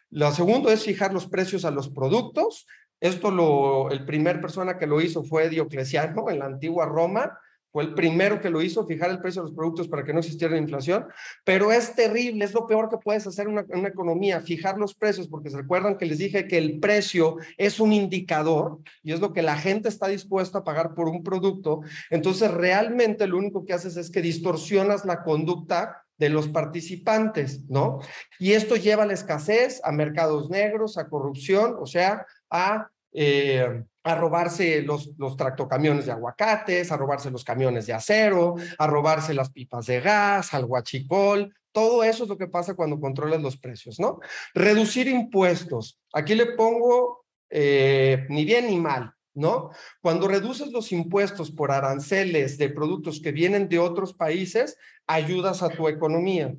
Lo 0.10 0.32
segundo 0.32 0.72
es 0.72 0.84
fijar 0.84 1.14
los 1.14 1.28
precios 1.28 1.66
a 1.66 1.70
los 1.70 1.88
productos. 1.88 2.66
Esto 3.00 3.30
lo, 3.30 3.92
el 3.92 4.06
primer 4.06 4.42
persona 4.42 4.80
que 4.80 4.88
lo 4.88 5.02
hizo 5.02 5.24
fue 5.24 5.50
Diocleciano 5.50 6.32
en 6.32 6.40
la 6.40 6.46
antigua 6.46 6.88
Roma 6.88 7.38
fue 7.76 7.84
el 7.84 7.94
primero 7.94 8.40
que 8.40 8.50
lo 8.50 8.62
hizo, 8.62 8.88
fijar 8.88 9.10
el 9.10 9.20
precio 9.20 9.42
de 9.42 9.50
los 9.50 9.54
productos 9.54 9.90
para 9.90 10.06
que 10.06 10.14
no 10.14 10.20
existiera 10.20 10.58
inflación, 10.58 11.08
pero 11.44 11.74
es 11.74 11.94
terrible, 11.94 12.46
es 12.46 12.54
lo 12.54 12.68
peor 12.68 12.90
que 12.90 12.96
puedes 12.96 13.28
hacer 13.28 13.48
en 13.50 13.52
una, 13.52 13.90
economía, 13.90 14.40
fijar 14.40 14.78
los 14.78 14.96
precios, 14.96 15.28
porque 15.28 15.50
se 15.50 15.58
recuerdan 15.58 15.98
que 15.98 16.06
les 16.06 16.20
dije 16.20 16.48
que 16.48 16.58
el 16.58 16.80
precio 16.80 17.36
es 17.58 17.82
un 17.82 17.92
indicador 17.92 18.80
y 19.04 19.12
es 19.12 19.20
lo 19.20 19.34
que 19.34 19.42
la 19.42 19.58
gente 19.58 19.90
está 19.90 20.08
dispuesta 20.08 20.60
a 20.60 20.64
pagar 20.64 20.94
por 20.94 21.10
un 21.10 21.22
producto, 21.22 21.82
entonces 22.10 22.50
realmente 22.50 23.28
lo 23.28 23.38
único 23.40 23.66
que 23.66 23.74
haces 23.74 23.98
es 23.98 24.10
que 24.10 24.22
distorsionas 24.22 25.04
la 25.04 25.22
conducta 25.22 26.06
de 26.18 26.30
los 26.30 26.48
participantes, 26.48 27.66
¿no? 27.68 28.00
Y 28.40 28.54
esto 28.54 28.78
lleva 28.78 29.04
a 29.04 29.06
la 29.06 29.16
escasez, 29.16 29.82
a 29.84 29.92
mercados 29.92 30.50
negros, 30.50 30.98
a 30.98 31.10
corrupción, 31.10 31.76
o 31.78 31.86
sea, 31.86 32.26
a 32.50 32.90
eh, 33.12 33.84
a 34.06 34.14
robarse 34.14 34.84
los, 34.84 35.18
los 35.18 35.36
tractocamiones 35.36 36.06
de 36.06 36.12
aguacates, 36.12 36.92
a 36.92 36.98
robarse 36.98 37.32
los 37.32 37.44
camiones 37.44 37.88
de 37.88 37.94
acero, 37.94 38.54
a 38.78 38.86
robarse 38.86 39.34
las 39.34 39.50
pipas 39.50 39.88
de 39.88 40.00
gas, 40.00 40.54
al 40.54 40.68
guachicol. 40.68 41.52
Todo 41.72 42.04
eso 42.04 42.24
es 42.24 42.30
lo 42.30 42.38
que 42.38 42.48
pasa 42.48 42.76
cuando 42.76 43.00
controlas 43.00 43.42
los 43.42 43.58
precios, 43.58 44.00
¿no? 44.00 44.20
Reducir 44.54 45.08
impuestos. 45.08 46.00
Aquí 46.14 46.36
le 46.36 46.46
pongo 46.54 47.26
eh, 47.50 48.28
ni 48.30 48.46
bien 48.46 48.68
ni 48.68 48.78
mal, 48.78 49.12
¿no? 49.34 49.72
Cuando 50.02 50.28
reduces 50.28 50.72
los 50.72 50.92
impuestos 50.92 51.50
por 51.50 51.72
aranceles 51.72 52.60
de 52.60 52.70
productos 52.70 53.20
que 53.20 53.32
vienen 53.32 53.68
de 53.70 53.80
otros 53.80 54.14
países, 54.14 54.78
ayudas 55.08 55.64
a 55.64 55.70
tu 55.70 55.88
economía 55.88 56.54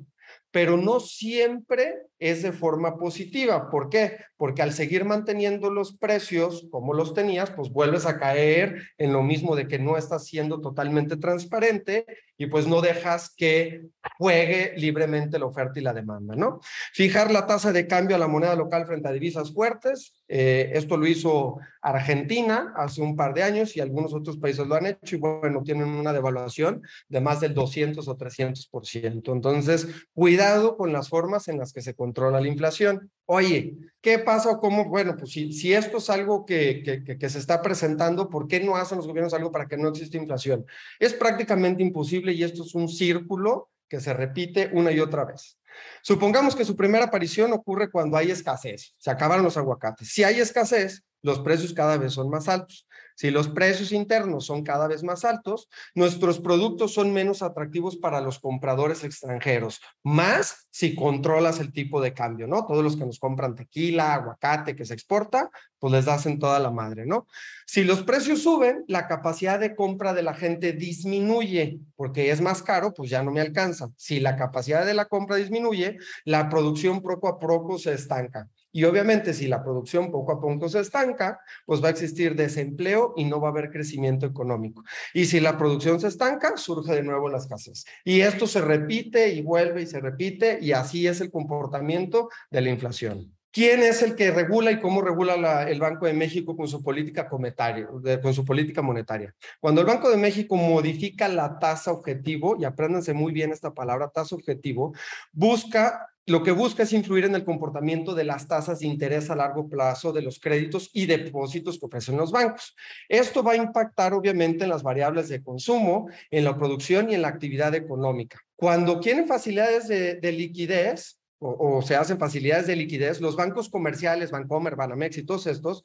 pero 0.51 0.77
no 0.77 0.99
siempre 0.99 2.01
es 2.19 2.43
de 2.43 2.51
forma 2.51 2.97
positiva. 2.97 3.69
¿Por 3.69 3.89
qué? 3.89 4.17
Porque 4.37 4.61
al 4.61 4.73
seguir 4.73 5.05
manteniendo 5.05 5.69
los 5.69 5.95
precios 5.97 6.67
como 6.71 6.93
los 6.93 7.13
tenías, 7.13 7.51
pues 7.51 7.69
vuelves 7.69 8.05
a 8.05 8.19
caer 8.19 8.83
en 8.97 9.13
lo 9.13 9.23
mismo 9.23 9.55
de 9.55 9.67
que 9.67 9.79
no 9.79 9.97
estás 9.97 10.25
siendo 10.25 10.61
totalmente 10.61 11.17
transparente 11.17 12.05
y 12.37 12.47
pues 12.47 12.67
no 12.67 12.81
dejas 12.81 13.33
que 13.35 13.81
juegue 14.17 14.73
libremente 14.77 15.39
la 15.39 15.47
oferta 15.47 15.79
y 15.79 15.83
la 15.83 15.93
demanda, 15.93 16.35
¿no? 16.35 16.59
Fijar 16.93 17.31
la 17.31 17.47
tasa 17.47 17.71
de 17.71 17.87
cambio 17.87 18.15
a 18.15 18.19
la 18.19 18.27
moneda 18.27 18.55
local 18.55 18.85
frente 18.85 19.07
a 19.07 19.11
divisas 19.11 19.53
fuertes. 19.53 20.13
Eh, 20.27 20.71
esto 20.73 20.97
lo 20.97 21.07
hizo 21.07 21.57
Argentina 21.81 22.73
hace 22.75 23.01
un 23.01 23.15
par 23.15 23.33
de 23.33 23.43
años 23.43 23.75
y 23.75 23.79
algunos 23.79 24.13
otros 24.13 24.37
países 24.37 24.67
lo 24.67 24.75
han 24.75 24.85
hecho 24.85 25.15
y 25.15 25.19
bueno, 25.19 25.63
tienen 25.63 25.87
una 25.87 26.13
devaluación 26.13 26.81
de 27.09 27.21
más 27.21 27.39
del 27.39 27.53
200 27.53 28.07
o 28.07 28.17
300%. 28.17 29.31
Entonces, 29.31 29.87
cuidado 30.13 30.77
con 30.77 30.93
las 30.93 31.09
formas 31.09 31.47
en 31.47 31.57
las 31.57 31.73
que 31.73 31.81
se 31.81 31.95
controla 32.07 32.39
la 32.39 32.47
inflación. 32.47 33.11
Oye, 33.25 33.75
¿qué 33.99 34.19
pasa 34.19 34.49
o 34.49 34.59
cómo? 34.59 34.85
Bueno, 34.85 35.17
pues 35.17 35.31
si, 35.31 35.51
si 35.51 35.73
esto 35.73 35.97
es 35.97 36.09
algo 36.09 36.45
que, 36.45 36.81
que, 36.83 37.17
que, 37.17 37.29
se 37.29 37.39
está 37.39 37.61
presentando, 37.61 38.29
¿por 38.29 38.47
qué 38.47 38.61
no 38.61 38.77
hacen 38.77 38.97
los 38.97 39.07
gobiernos 39.07 39.33
algo 39.33 39.51
para 39.51 39.67
que 39.67 39.75
no 39.75 39.89
exista 39.89 40.15
inflación? 40.15 40.65
Es 40.99 41.13
prácticamente 41.13 41.83
imposible 41.83 42.31
y 42.31 42.43
esto 42.43 42.63
es 42.63 42.73
un 42.75 42.87
círculo 42.87 43.69
que 43.89 43.99
se 43.99 44.13
repite 44.13 44.69
una 44.73 44.91
y 44.93 45.01
otra 45.01 45.25
vez. 45.25 45.59
Supongamos 46.01 46.55
que 46.55 46.63
su 46.63 46.77
primera 46.77 47.05
aparición 47.05 47.51
ocurre 47.51 47.91
cuando 47.91 48.15
hay 48.15 48.31
escasez, 48.31 48.95
se 48.97 49.11
acabaron 49.11 49.43
los 49.43 49.57
aguacates. 49.57 50.07
Si 50.07 50.23
hay 50.23 50.39
escasez, 50.39 51.03
los 51.27 51.39
precios 51.41 51.73
cada 51.73 51.97
vez 51.97 52.13
son 52.13 52.29
más 52.29 52.47
altos. 52.47 52.87
Si 53.15 53.31
los 53.31 53.47
precios 53.47 53.91
internos 53.91 54.45
son 54.45 54.63
cada 54.63 54.87
vez 54.87 55.03
más 55.03 55.25
altos, 55.25 55.69
nuestros 55.95 56.39
productos 56.39 56.93
son 56.93 57.11
menos 57.11 57.41
atractivos 57.41 57.97
para 57.97 58.21
los 58.21 58.39
compradores 58.39 59.03
extranjeros, 59.03 59.81
más 60.03 60.67
si 60.69 60.95
controlas 60.95 61.59
el 61.59 61.73
tipo 61.73 61.99
de 61.99 62.13
cambio, 62.13 62.45
¿no? 62.45 62.65
Todos 62.65 62.83
los 62.83 62.95
que 62.95 63.05
nos 63.05 63.17
compran 63.17 63.55
tequila, 63.55 64.13
aguacate 64.13 64.75
que 64.75 64.85
se 64.85 64.93
exporta, 64.93 65.49
pues 65.79 65.91
les 65.93 66.05
das 66.05 66.27
en 66.27 66.37
toda 66.37 66.59
la 66.59 66.69
madre, 66.69 67.07
¿no? 67.07 67.27
Si 67.65 67.83
los 67.83 68.03
precios 68.03 68.43
suben, 68.43 68.85
la 68.87 69.07
capacidad 69.07 69.59
de 69.59 69.75
compra 69.75 70.13
de 70.13 70.21
la 70.21 70.35
gente 70.35 70.73
disminuye, 70.73 71.79
porque 71.95 72.29
es 72.29 72.39
más 72.39 72.61
caro, 72.61 72.93
pues 72.93 73.09
ya 73.09 73.23
no 73.23 73.31
me 73.31 73.41
alcanza. 73.41 73.89
Si 73.97 74.19
la 74.19 74.35
capacidad 74.35 74.85
de 74.85 74.93
la 74.93 75.05
compra 75.05 75.37
disminuye, 75.37 75.97
la 76.23 76.49
producción 76.49 77.01
poco 77.01 77.27
a 77.27 77.39
poco 77.39 77.79
se 77.79 77.93
estanca. 77.93 78.47
Y 78.71 78.83
obviamente 78.83 79.33
si 79.33 79.47
la 79.47 79.63
producción 79.63 80.11
poco 80.11 80.33
a 80.33 80.41
poco 80.41 80.69
se 80.69 80.79
estanca, 80.79 81.39
pues 81.65 81.83
va 81.83 81.87
a 81.87 81.91
existir 81.91 82.35
desempleo 82.35 83.13
y 83.15 83.25
no 83.25 83.39
va 83.39 83.49
a 83.49 83.51
haber 83.51 83.69
crecimiento 83.69 84.25
económico. 84.25 84.83
Y 85.13 85.25
si 85.25 85.39
la 85.39 85.57
producción 85.57 85.99
se 85.99 86.07
estanca, 86.07 86.57
surge 86.57 86.93
de 86.93 87.03
nuevo 87.03 87.29
la 87.29 87.37
escasez. 87.37 87.85
Y 88.03 88.21
esto 88.21 88.47
se 88.47 88.61
repite 88.61 89.29
y 89.29 89.41
vuelve 89.41 89.83
y 89.83 89.87
se 89.87 89.99
repite 89.99 90.59
y 90.61 90.71
así 90.73 91.07
es 91.07 91.21
el 91.21 91.31
comportamiento 91.31 92.29
de 92.51 92.61
la 92.61 92.69
inflación. 92.69 93.36
¿Quién 93.57 93.81
es 93.81 94.03
el 94.03 94.15
que 94.15 94.29
regula 94.29 94.69
y 94.69 94.79
cómo 94.79 95.01
regula 95.01 95.63
el 95.63 95.79
Banco 95.79 96.05
de 96.05 96.13
México 96.13 96.55
con 96.55 96.67
su 96.67 96.83
política 96.83 97.27
monetaria, 97.31 97.87
con 98.21 98.31
su 98.31 98.45
política 98.45 98.83
monetaria? 98.83 99.33
Cuando 99.59 99.81
el 99.81 99.87
Banco 99.87 100.11
de 100.11 100.17
México 100.17 100.55
modifica 100.55 101.27
la 101.27 101.57
tasa 101.57 101.91
objetivo, 101.91 102.55
y 102.59 102.65
apréndanse 102.65 103.15
muy 103.15 103.31
bien 103.31 103.51
esta 103.51 103.73
palabra, 103.73 104.09
tasa 104.09 104.35
objetivo, 104.35 104.93
busca 105.31 106.07
lo 106.27 106.43
que 106.43 106.51
busca 106.51 106.83
es 106.83 106.93
influir 106.93 107.25
en 107.25 107.33
el 107.33 107.45
comportamiento 107.45 108.13
de 108.13 108.25
las 108.25 108.47
tasas 108.47 108.79
de 108.79 108.85
interés 108.85 109.31
a 109.31 109.35
largo 109.35 109.67
plazo 109.67 110.11
de 110.11 110.21
los 110.21 110.39
créditos 110.39 110.91
y 110.93 111.07
depósitos 111.07 111.79
que 111.79 111.85
ofrecen 111.87 112.17
los 112.17 112.31
bancos. 112.31 112.75
Esto 113.09 113.41
va 113.41 113.53
a 113.53 113.55
impactar 113.55 114.13
obviamente 114.13 114.65
en 114.65 114.69
las 114.69 114.83
variables 114.83 115.29
de 115.29 115.41
consumo, 115.41 116.09
en 116.29 116.43
la 116.43 116.55
producción 116.55 117.09
y 117.09 117.15
en 117.15 117.21
la 117.23 117.29
actividad 117.29 117.73
económica. 117.73 118.39
Cuando 118.57 118.99
quieren 118.99 119.25
facilidades 119.25 119.87
de, 119.87 120.31
liquidez 120.33 121.16
o, 121.39 121.81
se 121.81 121.95
hacen 121.95 122.17
facilidades 122.17 122.67
de 122.67 122.75
liquidez, 122.75 123.21
los 123.21 123.35
bancos 123.35 123.69
comerciales, 123.69 124.31
Bancomer, 124.31 124.75
Banamex 124.75 125.17
y 125.17 125.23
todos 125.23 125.47
estos 125.47 125.83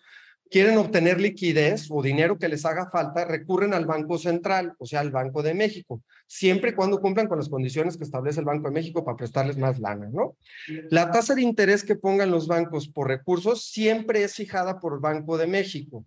quieren 0.53 0.77
obtener 0.77 1.19
liquidez 1.19 1.87
o 1.91 2.03
dinero 2.03 2.39
que 2.39 2.49
les 2.49 2.67
haga 2.67 2.91
falta, 2.91 3.25
recurren 3.25 3.73
al 3.73 3.87
Banco 3.87 4.19
Central, 4.19 4.75
o 4.79 4.85
sea, 4.85 5.01
al 5.01 5.11
Banco 5.11 5.43
de 5.43 5.55
México, 5.55 6.03
siempre 6.27 6.71
y 6.71 6.75
cuando 6.75 7.01
cumplan 7.01 7.27
con 7.27 7.39
las 7.39 7.49
condiciones 7.49 7.97
que 7.97 8.05
establece 8.05 8.41
el 8.41 8.47
Banco 8.47 8.69
de 8.69 8.75
México 8.75 9.03
para 9.03 9.17
prestarles 9.17 9.57
más 9.57 9.79
lana, 9.79 10.11
¿no? 10.13 10.37
La 10.91 11.11
tasa 11.11 11.35
de 11.35 11.41
interés 11.41 11.85
que 11.85 11.97
pongan 11.97 12.31
los 12.31 12.49
bancos 12.49 12.87
por 12.87 13.09
recursos 13.09 13.65
siempre 13.65 14.23
es 14.23 14.35
fijada 14.35 14.79
por 14.79 14.93
el 14.93 15.01
Banco 15.01 15.39
de 15.39 15.47
México. 15.47 16.05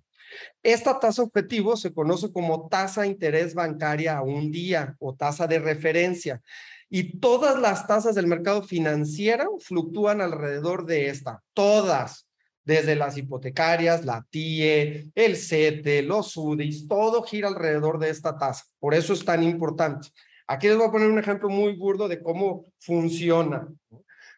Esta 0.63 0.99
tasa 0.99 1.23
objetivo 1.23 1.77
se 1.77 1.93
conoce 1.93 2.31
como 2.31 2.67
tasa 2.67 3.01
de 3.01 3.07
interés 3.07 3.53
bancaria 3.53 4.17
a 4.17 4.23
un 4.23 4.51
día 4.51 4.95
o 4.99 5.15
tasa 5.15 5.47
de 5.47 5.59
referencia. 5.59 6.41
Y 6.89 7.19
todas 7.19 7.59
las 7.59 7.87
tasas 7.87 8.15
del 8.15 8.27
mercado 8.27 8.63
financiero 8.63 9.57
fluctúan 9.59 10.21
alrededor 10.21 10.85
de 10.85 11.09
esta, 11.09 11.41
todas 11.53 12.27
desde 12.63 12.95
las 12.95 13.17
hipotecarias, 13.17 14.05
la 14.05 14.25
TIE, 14.29 15.11
el 15.13 15.37
CETE, 15.37 16.01
los 16.01 16.35
UDIs, 16.35 16.87
todo 16.87 17.23
gira 17.23 17.47
alrededor 17.47 17.99
de 17.99 18.09
esta 18.09 18.37
tasa. 18.37 18.65
Por 18.79 18.93
eso 18.95 19.13
es 19.13 19.23
tan 19.23 19.43
importante. 19.43 20.09
Aquí 20.47 20.67
les 20.67 20.77
voy 20.77 20.87
a 20.87 20.91
poner 20.91 21.09
un 21.09 21.19
ejemplo 21.19 21.49
muy 21.49 21.75
burdo 21.75 22.07
de 22.07 22.21
cómo 22.21 22.65
funciona. 22.79 23.67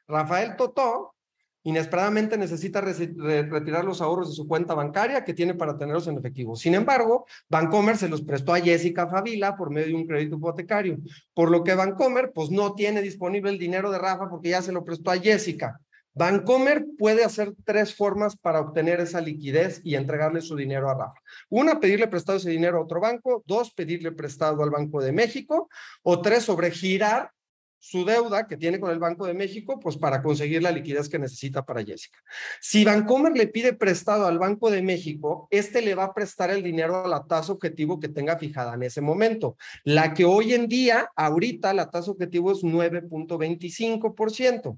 Rafael 0.08 0.56
Totó 0.56 1.16
inesperadamente 1.67 2.38
necesita 2.38 2.79
retirar 2.79 3.83
los 3.83 4.01
ahorros 4.01 4.29
de 4.29 4.36
su 4.36 4.47
cuenta 4.47 4.74
bancaria 4.74 5.25
que 5.25 5.33
tiene 5.33 5.53
para 5.53 5.77
tenerlos 5.77 6.07
en 6.07 6.17
efectivo. 6.17 6.55
Sin 6.55 6.74
embargo, 6.75 7.25
Bancomer 7.50 7.97
se 7.97 8.07
los 8.07 8.21
prestó 8.21 8.53
a 8.53 8.62
Jessica 8.62 9.07
Favila 9.07 9.57
por 9.57 9.69
medio 9.69 9.88
de 9.88 9.95
un 9.95 10.07
crédito 10.07 10.38
hipotecario, 10.38 10.97
por 11.33 11.51
lo 11.51 11.65
que 11.65 11.75
Bancomer 11.75 12.31
pues 12.33 12.51
no 12.51 12.74
tiene 12.74 13.01
disponible 13.01 13.51
el 13.51 13.59
dinero 13.59 13.91
de 13.91 14.00
Rafa 14.00 14.29
porque 14.29 14.50
ya 14.50 14.62
se 14.62 14.71
lo 14.71 14.86
prestó 14.86 15.12
a 15.12 15.17
Jessica. 15.17 15.81
Bancomer 16.13 16.86
puede 16.97 17.25
hacer 17.25 17.53
tres 17.65 17.93
formas 17.93 18.38
para 18.38 18.62
obtener 18.62 19.01
esa 19.01 19.19
liquidez 19.19 19.81
y 19.83 19.95
entregarle 19.95 20.39
su 20.39 20.55
dinero 20.55 20.89
a 20.89 20.93
Rafa. 20.93 21.21
Una, 21.50 21.81
pedirle 21.81 22.07
prestado 22.07 22.38
ese 22.38 22.50
dinero 22.50 22.77
a 22.77 22.83
otro 22.83 23.01
banco. 23.01 23.43
Dos, 23.45 23.71
pedirle 23.71 24.13
prestado 24.13 24.63
al 24.63 24.71
Banco 24.71 25.00
de 25.00 25.12
México. 25.12 25.69
O 26.01 26.19
tres, 26.19 26.45
sobregirar 26.45 27.29
su 27.79 28.05
deuda 28.05 28.48
que 28.48 28.57
tiene 28.57 28.79
con 28.79 28.91
el 28.91 29.00
Banco 29.00 29.25
de 29.25 29.34
México, 29.34 29.79
pues 29.79 29.98
para 29.98 30.22
conseguir 30.22 30.63
la 30.63 30.72
liquidez 30.72 31.10
que 31.10 31.19
necesita 31.19 31.65
para 31.65 31.84
Jessica. 31.84 32.19
Si 32.60 32.84
Bancomer 32.84 33.34
le 33.34 33.48
pide 33.48 33.74
prestado 33.74 34.27
al 34.27 34.39
Banco 34.39 34.69
de 34.69 34.81
México, 34.81 35.48
este 35.51 35.81
le 35.81 35.96
va 35.96 36.05
a 36.05 36.13
prestar 36.13 36.50
el 36.50 36.63
dinero 36.63 37.05
a 37.05 37.07
la 37.07 37.25
tasa 37.25 37.53
objetivo 37.53 38.00
que 38.00 38.10
tenga 38.10 38.38
fijada 38.38 38.74
en 38.74 38.84
ese 38.84 39.01
momento. 39.01 39.57
La 39.84 40.13
que 40.13 40.25
hoy 40.25 40.53
en 40.53 40.67
día, 40.67 41.10
ahorita, 41.15 41.74
la 41.74 41.89
tasa 41.89 42.12
objetivo 42.12 42.51
es 42.51 42.63
9.25%. 42.63 44.77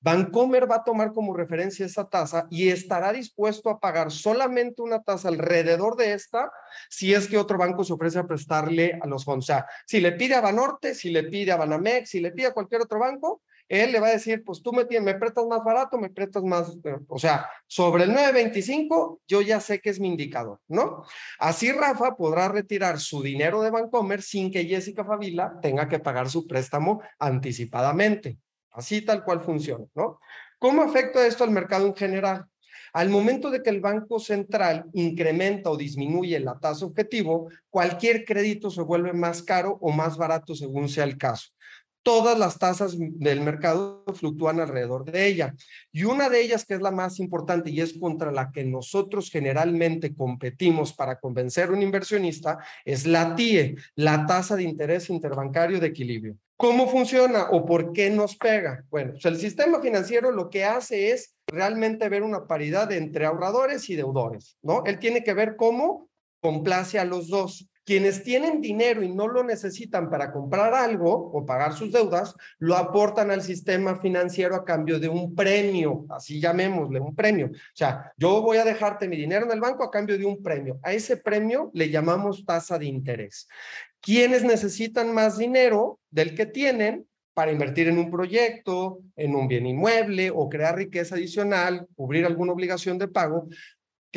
Bancomer 0.00 0.70
va 0.70 0.76
a 0.76 0.84
tomar 0.84 1.12
como 1.12 1.34
referencia 1.34 1.84
esa 1.84 2.08
tasa 2.08 2.46
y 2.50 2.68
estará 2.68 3.12
dispuesto 3.12 3.70
a 3.70 3.80
pagar 3.80 4.12
solamente 4.12 4.82
una 4.82 5.02
tasa 5.02 5.28
alrededor 5.28 5.96
de 5.96 6.12
esta 6.12 6.50
si 6.88 7.12
es 7.12 7.26
que 7.26 7.38
otro 7.38 7.58
banco 7.58 7.84
se 7.84 7.92
ofrece 7.92 8.18
a 8.18 8.26
prestarle 8.26 8.98
a 9.00 9.06
los 9.06 9.24
fondos. 9.24 9.46
O 9.46 9.46
sea, 9.46 9.66
si 9.86 10.00
le 10.00 10.12
pide 10.12 10.34
a 10.34 10.40
Banorte, 10.40 10.94
si 10.94 11.10
le 11.10 11.24
pide 11.24 11.52
a 11.52 11.56
Banamex, 11.56 12.10
si 12.10 12.20
le 12.20 12.32
a 12.44 12.52
cualquier 12.52 12.82
otro 12.82 12.98
banco, 12.98 13.42
él 13.68 13.92
le 13.92 14.00
va 14.00 14.08
a 14.08 14.12
decir, 14.12 14.44
pues 14.44 14.62
tú 14.62 14.72
me, 14.72 14.84
me 15.00 15.14
prestas 15.14 15.44
más 15.46 15.64
barato, 15.64 15.98
me 15.98 16.10
prestas 16.10 16.42
más, 16.44 16.76
eh, 16.84 16.98
o 17.08 17.18
sea, 17.18 17.48
sobre 17.66 18.04
el 18.04 18.10
925 18.10 19.22
yo 19.26 19.40
ya 19.40 19.60
sé 19.60 19.80
que 19.80 19.90
es 19.90 19.98
mi 19.98 20.08
indicador, 20.08 20.60
¿no? 20.68 21.04
Así 21.38 21.72
Rafa 21.72 22.16
podrá 22.16 22.48
retirar 22.48 23.00
su 23.00 23.22
dinero 23.22 23.62
de 23.62 23.70
Bancomer 23.70 24.22
sin 24.22 24.52
que 24.52 24.64
Jessica 24.64 25.04
Favila 25.04 25.58
tenga 25.60 25.88
que 25.88 25.98
pagar 25.98 26.30
su 26.30 26.46
préstamo 26.46 27.02
anticipadamente. 27.18 28.38
Así 28.70 29.02
tal 29.02 29.24
cual 29.24 29.40
funciona, 29.40 29.86
¿no? 29.94 30.20
¿Cómo 30.58 30.82
afecta 30.82 31.26
esto 31.26 31.44
al 31.44 31.50
mercado 31.50 31.86
en 31.86 31.96
general? 31.96 32.46
Al 32.92 33.10
momento 33.10 33.50
de 33.50 33.62
que 33.62 33.70
el 33.70 33.80
Banco 33.80 34.18
Central 34.18 34.86
incrementa 34.92 35.70
o 35.70 35.76
disminuye 35.76 36.38
la 36.40 36.58
tasa 36.58 36.86
objetivo, 36.86 37.50
cualquier 37.68 38.24
crédito 38.24 38.70
se 38.70 38.82
vuelve 38.82 39.12
más 39.12 39.42
caro 39.42 39.76
o 39.82 39.90
más 39.90 40.16
barato 40.16 40.54
según 40.54 40.88
sea 40.88 41.04
el 41.04 41.18
caso 41.18 41.50
todas 42.06 42.38
las 42.38 42.56
tasas 42.56 42.94
del 42.96 43.40
mercado 43.40 44.04
fluctúan 44.14 44.60
alrededor 44.60 45.04
de 45.04 45.26
ella. 45.26 45.56
Y 45.90 46.04
una 46.04 46.28
de 46.28 46.40
ellas, 46.40 46.64
que 46.64 46.74
es 46.74 46.80
la 46.80 46.92
más 46.92 47.18
importante 47.18 47.68
y 47.70 47.80
es 47.80 47.98
contra 47.98 48.30
la 48.30 48.52
que 48.52 48.62
nosotros 48.62 49.28
generalmente 49.28 50.14
competimos 50.14 50.92
para 50.92 51.18
convencer 51.18 51.68
a 51.68 51.72
un 51.72 51.82
inversionista, 51.82 52.58
es 52.84 53.06
la 53.06 53.34
TIE, 53.34 53.74
la 53.96 54.24
tasa 54.24 54.54
de 54.54 54.62
interés 54.62 55.10
interbancario 55.10 55.80
de 55.80 55.88
equilibrio. 55.88 56.36
¿Cómo 56.56 56.86
funciona 56.88 57.50
o 57.50 57.66
por 57.66 57.92
qué 57.92 58.08
nos 58.08 58.36
pega? 58.36 58.84
Bueno, 58.88 59.14
pues 59.14 59.24
el 59.24 59.38
sistema 59.38 59.80
financiero 59.80 60.30
lo 60.30 60.48
que 60.48 60.64
hace 60.64 61.10
es 61.10 61.34
realmente 61.48 62.08
ver 62.08 62.22
una 62.22 62.46
paridad 62.46 62.92
entre 62.92 63.26
ahorradores 63.26 63.90
y 63.90 63.96
deudores, 63.96 64.58
¿no? 64.62 64.84
Él 64.84 65.00
tiene 65.00 65.24
que 65.24 65.34
ver 65.34 65.56
cómo 65.56 66.08
complace 66.40 67.00
a 67.00 67.04
los 67.04 67.26
dos. 67.26 67.68
Quienes 67.86 68.24
tienen 68.24 68.60
dinero 68.60 69.04
y 69.04 69.14
no 69.14 69.28
lo 69.28 69.44
necesitan 69.44 70.10
para 70.10 70.32
comprar 70.32 70.74
algo 70.74 71.30
o 71.32 71.46
pagar 71.46 71.72
sus 71.72 71.92
deudas, 71.92 72.34
lo 72.58 72.76
aportan 72.76 73.30
al 73.30 73.42
sistema 73.42 73.94
financiero 73.94 74.56
a 74.56 74.64
cambio 74.64 74.98
de 74.98 75.08
un 75.08 75.36
premio, 75.36 76.04
así 76.08 76.40
llamémosle, 76.40 76.98
un 76.98 77.14
premio. 77.14 77.46
O 77.46 77.76
sea, 77.76 78.12
yo 78.16 78.42
voy 78.42 78.56
a 78.56 78.64
dejarte 78.64 79.06
mi 79.06 79.16
dinero 79.16 79.46
en 79.46 79.52
el 79.52 79.60
banco 79.60 79.84
a 79.84 79.90
cambio 79.92 80.18
de 80.18 80.24
un 80.24 80.42
premio. 80.42 80.80
A 80.82 80.92
ese 80.92 81.16
premio 81.16 81.70
le 81.74 81.88
llamamos 81.88 82.44
tasa 82.44 82.76
de 82.76 82.86
interés. 82.86 83.46
Quienes 84.00 84.42
necesitan 84.42 85.14
más 85.14 85.38
dinero 85.38 86.00
del 86.10 86.34
que 86.34 86.46
tienen 86.46 87.06
para 87.36 87.52
invertir 87.52 87.86
en 87.86 87.98
un 87.98 88.10
proyecto, 88.10 89.00
en 89.14 89.36
un 89.36 89.46
bien 89.46 89.66
inmueble 89.66 90.32
o 90.34 90.48
crear 90.48 90.74
riqueza 90.74 91.16
adicional, 91.16 91.86
cubrir 91.94 92.24
alguna 92.24 92.52
obligación 92.52 92.96
de 92.96 93.08
pago, 93.08 93.46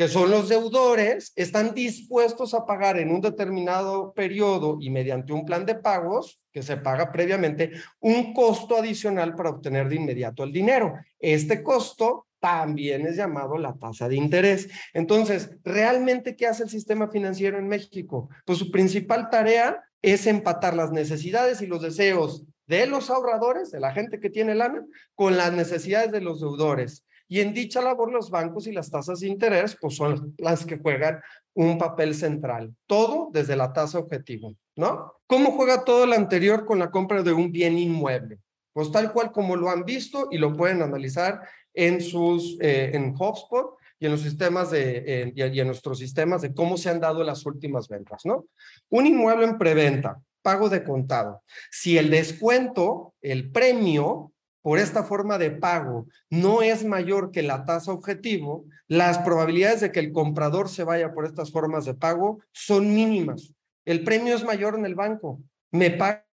que 0.00 0.08
son 0.08 0.30
los 0.30 0.48
deudores, 0.48 1.30
están 1.36 1.74
dispuestos 1.74 2.54
a 2.54 2.64
pagar 2.64 2.98
en 2.98 3.10
un 3.10 3.20
determinado 3.20 4.14
periodo 4.14 4.78
y 4.80 4.88
mediante 4.88 5.34
un 5.34 5.44
plan 5.44 5.66
de 5.66 5.74
pagos 5.74 6.40
que 6.50 6.62
se 6.62 6.78
paga 6.78 7.12
previamente 7.12 7.72
un 8.00 8.32
costo 8.32 8.78
adicional 8.78 9.34
para 9.34 9.50
obtener 9.50 9.90
de 9.90 9.96
inmediato 9.96 10.42
el 10.42 10.52
dinero. 10.52 10.94
Este 11.18 11.62
costo 11.62 12.28
también 12.38 13.06
es 13.06 13.16
llamado 13.16 13.58
la 13.58 13.74
tasa 13.74 14.08
de 14.08 14.16
interés. 14.16 14.70
Entonces, 14.94 15.50
¿realmente 15.64 16.34
qué 16.34 16.46
hace 16.46 16.62
el 16.62 16.70
sistema 16.70 17.10
financiero 17.10 17.58
en 17.58 17.68
México? 17.68 18.30
Pues 18.46 18.58
su 18.58 18.70
principal 18.70 19.28
tarea 19.28 19.84
es 20.00 20.26
empatar 20.26 20.72
las 20.72 20.92
necesidades 20.92 21.60
y 21.60 21.66
los 21.66 21.82
deseos 21.82 22.46
de 22.66 22.86
los 22.86 23.10
ahorradores, 23.10 23.70
de 23.70 23.80
la 23.80 23.92
gente 23.92 24.18
que 24.18 24.30
tiene 24.30 24.54
lana, 24.54 24.82
con 25.14 25.36
las 25.36 25.52
necesidades 25.52 26.10
de 26.10 26.22
los 26.22 26.40
deudores. 26.40 27.04
Y 27.30 27.38
en 27.38 27.54
dicha 27.54 27.80
labor 27.80 28.10
los 28.12 28.28
bancos 28.28 28.66
y 28.66 28.72
las 28.72 28.90
tasas 28.90 29.20
de 29.20 29.28
interés 29.28 29.76
pues 29.80 29.94
son 29.94 30.34
las 30.36 30.66
que 30.66 30.78
juegan 30.78 31.20
un 31.54 31.78
papel 31.78 32.16
central. 32.16 32.74
Todo 32.86 33.30
desde 33.32 33.54
la 33.54 33.72
tasa 33.72 34.00
objetivo, 34.00 34.56
¿no? 34.74 35.12
¿Cómo 35.28 35.52
juega 35.52 35.84
todo 35.84 36.06
lo 36.06 36.16
anterior 36.16 36.66
con 36.66 36.80
la 36.80 36.90
compra 36.90 37.22
de 37.22 37.32
un 37.32 37.52
bien 37.52 37.78
inmueble? 37.78 38.40
Pues 38.72 38.90
tal 38.90 39.12
cual 39.12 39.30
como 39.30 39.54
lo 39.54 39.70
han 39.70 39.84
visto 39.84 40.26
y 40.32 40.38
lo 40.38 40.56
pueden 40.56 40.82
analizar 40.82 41.40
en 41.72 42.00
sus, 42.00 42.58
eh, 42.60 42.90
en 42.94 43.14
HubSpot 43.16 43.76
y 44.00 44.06
en 44.06 44.12
los 44.12 44.22
sistemas 44.22 44.72
de, 44.72 45.32
y 45.32 45.60
en 45.60 45.66
nuestros 45.68 46.00
sistemas 46.00 46.42
de 46.42 46.52
cómo 46.52 46.76
se 46.76 46.90
han 46.90 46.98
dado 46.98 47.22
las 47.22 47.46
últimas 47.46 47.86
ventas, 47.86 48.22
¿no? 48.24 48.46
Un 48.88 49.06
inmueble 49.06 49.44
en 49.44 49.56
preventa, 49.56 50.20
pago 50.42 50.68
de 50.68 50.82
contado. 50.82 51.44
Si 51.70 51.96
el 51.96 52.10
descuento, 52.10 53.14
el 53.22 53.52
premio, 53.52 54.32
por 54.62 54.78
esta 54.78 55.04
forma 55.04 55.38
de 55.38 55.50
pago 55.50 56.06
no 56.28 56.62
es 56.62 56.84
mayor 56.84 57.30
que 57.30 57.42
la 57.42 57.64
tasa 57.64 57.92
objetivo, 57.92 58.64
las 58.88 59.18
probabilidades 59.18 59.80
de 59.80 59.92
que 59.92 60.00
el 60.00 60.12
comprador 60.12 60.68
se 60.68 60.84
vaya 60.84 61.12
por 61.12 61.24
estas 61.24 61.50
formas 61.50 61.84
de 61.84 61.94
pago 61.94 62.40
son 62.52 62.94
mínimas. 62.94 63.54
El 63.84 64.04
premio 64.04 64.34
es 64.34 64.44
mayor 64.44 64.74
en 64.76 64.84
el 64.84 64.94
banco. 64.94 65.40
Me 65.70 65.90
paga 65.90 66.26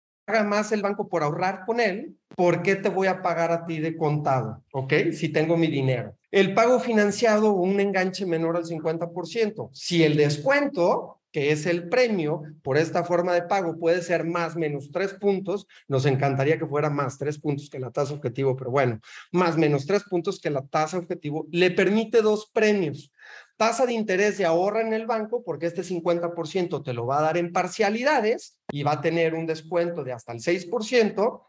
más 0.46 0.72
el 0.72 0.82
banco 0.82 1.08
por 1.08 1.24
ahorrar 1.24 1.66
con 1.66 1.80
él. 1.80 2.18
¿Por 2.36 2.62
qué 2.62 2.76
te 2.76 2.90
voy 2.90 3.08
a 3.08 3.22
pagar 3.22 3.52
a 3.52 3.66
ti 3.66 3.80
de 3.80 3.96
contado? 3.96 4.63
¿Ok? 4.72 4.94
Si 5.13 5.30
tengo 5.30 5.56
mi 5.58 5.68
dinero. 5.68 6.16
El 6.30 6.54
pago 6.54 6.80
financiado 6.80 7.54
un 7.54 7.80
enganche 7.80 8.26
menor 8.26 8.58
al 8.58 8.66
50%. 8.66 9.70
Si 9.72 10.04
el 10.04 10.18
descuento 10.18 11.22
que 11.32 11.52
es 11.52 11.66
el 11.66 11.90
premio 11.90 12.42
por 12.63 12.78
esta 12.78 13.04
forma 13.04 13.34
de 13.34 13.44
pago, 13.44 13.78
puede 13.78 14.02
ser 14.02 14.26
más 14.26 14.56
menos 14.56 14.90
tres 14.92 15.13
puntos. 15.13 15.68
Nos 15.88 16.06
encantaría 16.06 16.58
que 16.58 16.66
fuera 16.66 16.90
más 16.90 17.18
tres 17.18 17.40
puntos 17.40 17.70
que 17.70 17.80
la 17.80 17.92
tasa 17.92 18.13
objetivo, 18.13 18.56
pero 18.56 18.72
bueno, 18.72 19.00
más 19.32 19.58
menos 19.58 19.86
tres 19.86 20.04
puntos 20.04 20.40
que 20.40 20.50
la 20.50 20.66
tasa 20.66 20.98
objetivo, 20.98 21.48
le 21.52 21.72
permite 21.72 22.22
dos 22.22 22.50
premios. 22.52 23.12
Tasa 23.58 23.86
de 23.86 23.94
interés 23.94 24.38
de 24.38 24.46
ahorra 24.46 24.82
en 24.82 24.94
el 24.94 25.08
banco, 25.08 25.44
porque 25.44 25.66
este 25.66 25.84
50% 25.84 26.84
te 26.84 26.94
lo 26.94 27.06
va 27.06 27.20
a 27.20 27.24
dar 27.24 27.38
en 27.38 27.52
parcialidades 27.52 28.60
y 28.72 28.84
va 28.84 28.94
a 28.94 29.02
tener 29.02 29.34
un 29.34 29.46
descuento 29.46 30.04
de 30.04 30.13
hasta 30.13 30.32
el 30.32 30.40
6%. 30.40 31.44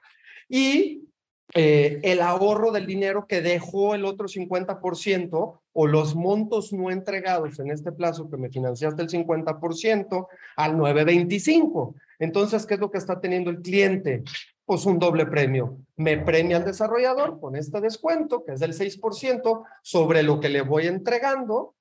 Y 0.48 1.08
eh, 1.54 2.00
el 2.02 2.20
ahorro 2.20 2.72
del 2.72 2.86
dinero 2.86 3.26
que 3.26 3.40
dejó 3.40 3.94
el 3.94 4.04
otro 4.04 4.28
50% 4.28 5.60
o 5.72 5.86
los 5.86 6.14
montos 6.14 6.72
no 6.72 6.90
entregados 6.90 7.58
en 7.58 7.70
este 7.70 7.90
plazo 7.92 8.28
que 8.28 8.36
me 8.36 8.50
financiaste 8.50 9.02
el 9.02 9.08
50% 9.08 10.26
al 10.56 10.76
925. 10.76 11.94
Entonces, 12.18 12.66
¿qué 12.66 12.74
es 12.74 12.80
lo 12.80 12.90
que 12.90 12.98
está 12.98 13.20
teniendo 13.20 13.50
el 13.50 13.62
cliente? 13.62 14.24
Pues 14.66 14.84
un 14.84 14.98
doble 14.98 15.24
premio. 15.24 15.78
Me 15.96 16.18
premia 16.18 16.58
al 16.58 16.64
desarrollador 16.64 17.40
con 17.40 17.56
este 17.56 17.80
descuento, 17.80 18.44
que 18.44 18.52
es 18.52 18.60
del 18.60 18.74
6%, 18.74 19.64
sobre 19.82 20.22
lo 20.22 20.40
que 20.40 20.50
le 20.50 20.60
voy 20.60 20.86
entregando 20.86 21.74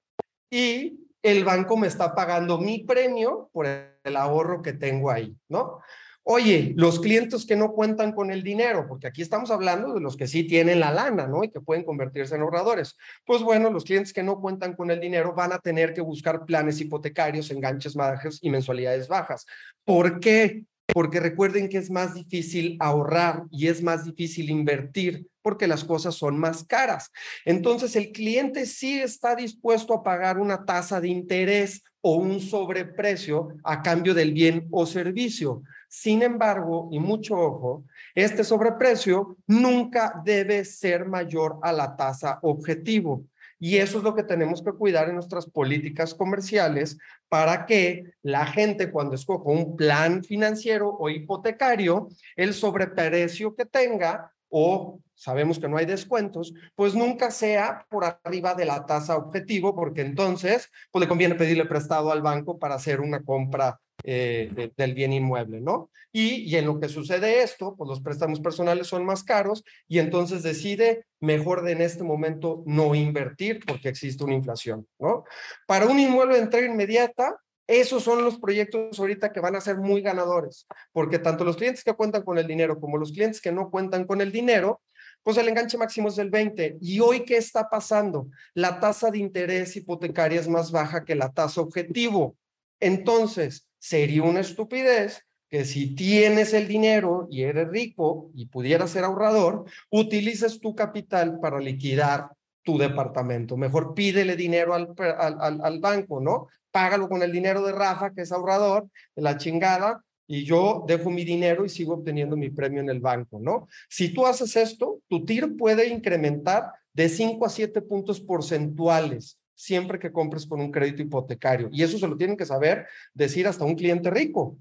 y 0.50 1.08
el 1.22 1.44
banco 1.44 1.76
me 1.76 1.88
está 1.88 2.16
pagando 2.16 2.58
mi 2.58 2.84
premio 2.84 3.50
por 3.52 3.66
el 3.66 4.16
ahorro 4.16 4.62
que 4.62 4.74
tengo 4.74 5.12
ahí, 5.12 5.36
¿no? 5.50 5.80
Oye, 6.30 6.74
los 6.76 7.00
clientes 7.00 7.46
que 7.46 7.56
no 7.56 7.72
cuentan 7.72 8.12
con 8.12 8.32
el 8.32 8.44
dinero, 8.44 8.86
porque 8.86 9.08
aquí 9.08 9.22
estamos 9.22 9.50
hablando 9.50 9.94
de 9.94 10.02
los 10.02 10.18
que 10.18 10.28
sí 10.28 10.44
tienen 10.44 10.82
la 10.82 10.92
lana, 10.92 11.26
¿no? 11.26 11.42
Y 11.42 11.50
que 11.50 11.62
pueden 11.62 11.86
convertirse 11.86 12.36
en 12.36 12.42
ahorradores. 12.42 12.98
Pues 13.26 13.42
bueno, 13.42 13.70
los 13.70 13.86
clientes 13.86 14.12
que 14.12 14.24
no 14.24 14.42
cuentan 14.42 14.76
con 14.76 14.92
el 14.92 15.00
dinero 15.00 15.34
van 15.34 15.54
a 15.54 15.60
tener 15.60 15.94
que 15.94 16.02
buscar 16.02 16.44
planes 16.44 16.82
hipotecarios, 16.82 17.50
enganches 17.50 17.96
bajos 17.96 18.40
y 18.42 18.50
mensualidades 18.50 19.08
bajas. 19.08 19.46
¿Por 19.86 20.20
qué? 20.20 20.66
Porque 20.94 21.22
recuerden 21.22 21.70
que 21.70 21.78
es 21.78 21.90
más 21.90 22.14
difícil 22.14 22.76
ahorrar 22.82 23.44
y 23.50 23.68
es 23.68 23.82
más 23.82 24.04
difícil 24.04 24.50
invertir 24.50 25.28
porque 25.48 25.66
las 25.66 25.86
cosas 25.86 26.14
son 26.14 26.38
más 26.38 26.66
caras. 26.66 27.10
Entonces, 27.46 27.96
el 27.96 28.12
cliente 28.12 28.66
sí 28.66 29.00
está 29.00 29.34
dispuesto 29.34 29.94
a 29.94 30.04
pagar 30.04 30.40
una 30.40 30.66
tasa 30.66 31.00
de 31.00 31.08
interés 31.08 31.84
o 32.02 32.16
un 32.16 32.42
sobreprecio 32.42 33.48
a 33.64 33.82
cambio 33.82 34.14
del 34.14 34.34
bien 34.34 34.68
o 34.72 34.86
servicio. 34.86 35.64
Sin 35.88 36.22
embargo, 36.22 36.90
y 36.92 37.00
mucho 37.00 37.36
ojo, 37.36 37.86
este 38.14 38.44
sobreprecio 38.44 39.38
nunca 39.48 40.22
debe 40.26 40.66
ser 40.66 41.06
mayor 41.06 41.60
a 41.62 41.72
la 41.72 41.96
tasa 41.96 42.40
objetivo. 42.42 43.24
Y 43.58 43.78
eso 43.78 44.00
es 44.00 44.04
lo 44.04 44.16
que 44.16 44.24
tenemos 44.24 44.62
que 44.62 44.74
cuidar 44.74 45.08
en 45.08 45.16
nuestras 45.16 45.50
políticas 45.50 46.14
comerciales 46.14 46.98
para 47.30 47.66
que 47.66 48.04
la 48.22 48.46
gente 48.46 48.92
cuando 48.92 49.16
escoja 49.16 49.50
un 49.50 49.78
plan 49.78 50.26
financiero 50.26 50.90
o 50.90 51.10
hipotecario, 51.10 52.10
el 52.36 52.54
sobreprecio 52.54 53.56
que 53.56 53.66
tenga 53.66 54.34
o 54.50 55.00
sabemos 55.18 55.60
que 55.60 55.68
no 55.68 55.78
hay 55.78 55.86
descuentos, 55.86 56.54
pues 56.76 56.96
nunca 56.96 57.32
sea 57.32 57.86
por 57.90 58.06
arriba 58.06 58.54
de 58.54 58.66
la 58.66 58.86
tasa 58.86 59.18
objetivo, 59.18 59.76
porque 59.76 60.02
entonces 60.02 60.70
pues 60.92 61.02
le 61.02 61.10
conviene 61.10 61.36
pedirle 61.36 61.66
prestado 61.66 62.12
al 62.12 62.22
banco 62.22 62.58
para 62.58 62.76
hacer 62.76 63.02
una 63.02 63.24
compra 63.24 63.80
eh, 64.04 64.72
del 64.78 64.94
bien 64.94 65.12
inmueble, 65.12 65.60
¿no? 65.60 65.90
Y, 66.12 66.56
en 66.56 66.66
lo 66.66 66.80
que 66.80 66.88
sucede 66.88 67.42
esto, 67.42 67.76
pues 67.76 67.90
los 67.90 68.02
préstamos 68.02 68.40
personales 68.40 68.88
son 68.88 69.06
más 69.06 69.24
caros 69.24 69.64
y 69.88 70.00
entonces 70.00 70.44
decide 70.44 71.06
mejor 71.20 71.64
de 71.64 71.74
en 71.74 71.82
este 71.82 72.04
momento 72.04 72.64
no 72.66 72.96
invertir 72.96 73.60
porque 73.66 73.90
existe 73.90 74.24
una 74.24 74.36
inflación, 74.36 74.88
¿no? 75.00 75.26
Para 75.66 75.88
un 75.88 76.00
inmueble 76.00 76.36
de 76.36 76.44
entrega 76.44 76.68
inmediata, 76.68 77.36
esos 77.68 78.04
son 78.04 78.24
los 78.24 78.40
proyectos 78.40 78.98
ahorita 79.00 79.34
que 79.34 79.42
van 79.42 79.56
a 79.56 79.62
ser 79.62 79.78
muy 79.78 80.02
ganadores, 80.02 80.68
porque 80.94 81.20
tanto 81.20 81.44
los 81.44 81.58
clientes 81.58 81.84
que 81.84 81.94
cuentan 81.94 82.24
con 82.24 82.38
el 82.38 82.48
dinero 82.48 82.80
como 82.80 82.98
los 82.98 83.12
clientes 83.12 83.42
que 83.42 83.52
no 83.52 83.70
cuentan 83.70 84.06
con 84.06 84.22
el 84.22 84.32
dinero, 84.32 84.82
pues 85.28 85.36
el 85.36 85.50
enganche 85.50 85.78
máximo 85.78 86.08
es 86.08 86.16
del 86.16 86.30
20. 86.30 86.78
¿Y 86.80 87.02
hoy 87.02 87.26
qué 87.26 87.36
está 87.36 87.70
pasando? 87.70 88.30
La 88.54 88.80
tasa 88.80 89.12
de 89.12 89.18
interés 89.18 89.76
hipotecaria 89.76 90.40
es 90.40 90.48
más 90.48 90.72
baja 90.72 91.04
que 91.04 91.16
la 91.16 91.34
tasa 91.34 91.60
objetivo. 91.60 92.38
Entonces, 92.80 93.68
sería 93.78 94.24
una 94.24 94.40
estupidez 94.40 95.26
que 95.50 95.66
si 95.66 95.96
tienes 95.96 96.54
el 96.54 96.70
dinero 96.70 97.28
y 97.30 97.42
eres 97.42 97.68
rico 97.68 98.32
y 98.36 98.46
pudieras 98.46 98.92
ser 98.92 99.04
ahorrador, 99.04 99.66
utilices 99.90 100.62
tu 100.62 100.74
capital 100.74 101.42
para 101.42 101.60
liquidar 101.60 102.30
tu 102.64 102.78
departamento. 102.78 103.58
Mejor 103.58 103.94
pídele 103.94 104.38
dinero 104.38 104.76
al, 104.76 104.94
al, 104.98 105.80
banco, 105.82 106.22
¿no? 106.22 106.48
Págalo 106.72 107.10
con 107.10 107.22
el 107.22 107.34
dinero 107.34 107.62
de 107.64 107.74
Rafa, 107.74 108.14
que 108.14 108.22
es 108.22 108.32
ahorrador, 108.32 108.88
de 109.14 109.24
la 109.24 109.36
chingada, 109.36 110.06
y 110.28 110.44
yo 110.44 110.84
dejo 110.88 111.10
mi 111.10 111.24
dinero 111.24 111.66
y 111.66 111.70
sigo 111.70 111.94
obteniendo 111.94 112.36
mi 112.36 112.50
premio 112.50 112.82
en 112.82 112.90
el 112.90 113.00
banco, 113.00 113.40
¿no? 113.40 113.68
Si 113.90 114.14
tú 114.14 114.26
haces 114.26 114.56
esto, 114.56 115.00
tu 115.08 115.26
TIR 115.26 115.56
puede 115.56 115.88
incrementar 115.88 116.72
de 116.94 117.10
5 117.10 117.46
a 117.46 117.50
7 117.50 117.82
puntos 117.82 118.20
porcentuales 118.20 119.40
siempre 119.58 119.98
que 119.98 120.12
compres 120.12 120.46
con 120.46 120.62
un 120.62 120.72
crédito 120.72 121.02
hipotecario. 121.02 121.70
Y 121.72 121.82
eso 121.82 121.98
se 121.98 122.08
lo 122.08 122.16
tienen 122.16 122.38
que 122.38 122.46
saber 122.46 122.86
decir 123.14 123.48
hasta 123.48 123.66
un 123.66 123.76
cliente 123.76 124.10
rico. 124.12 124.58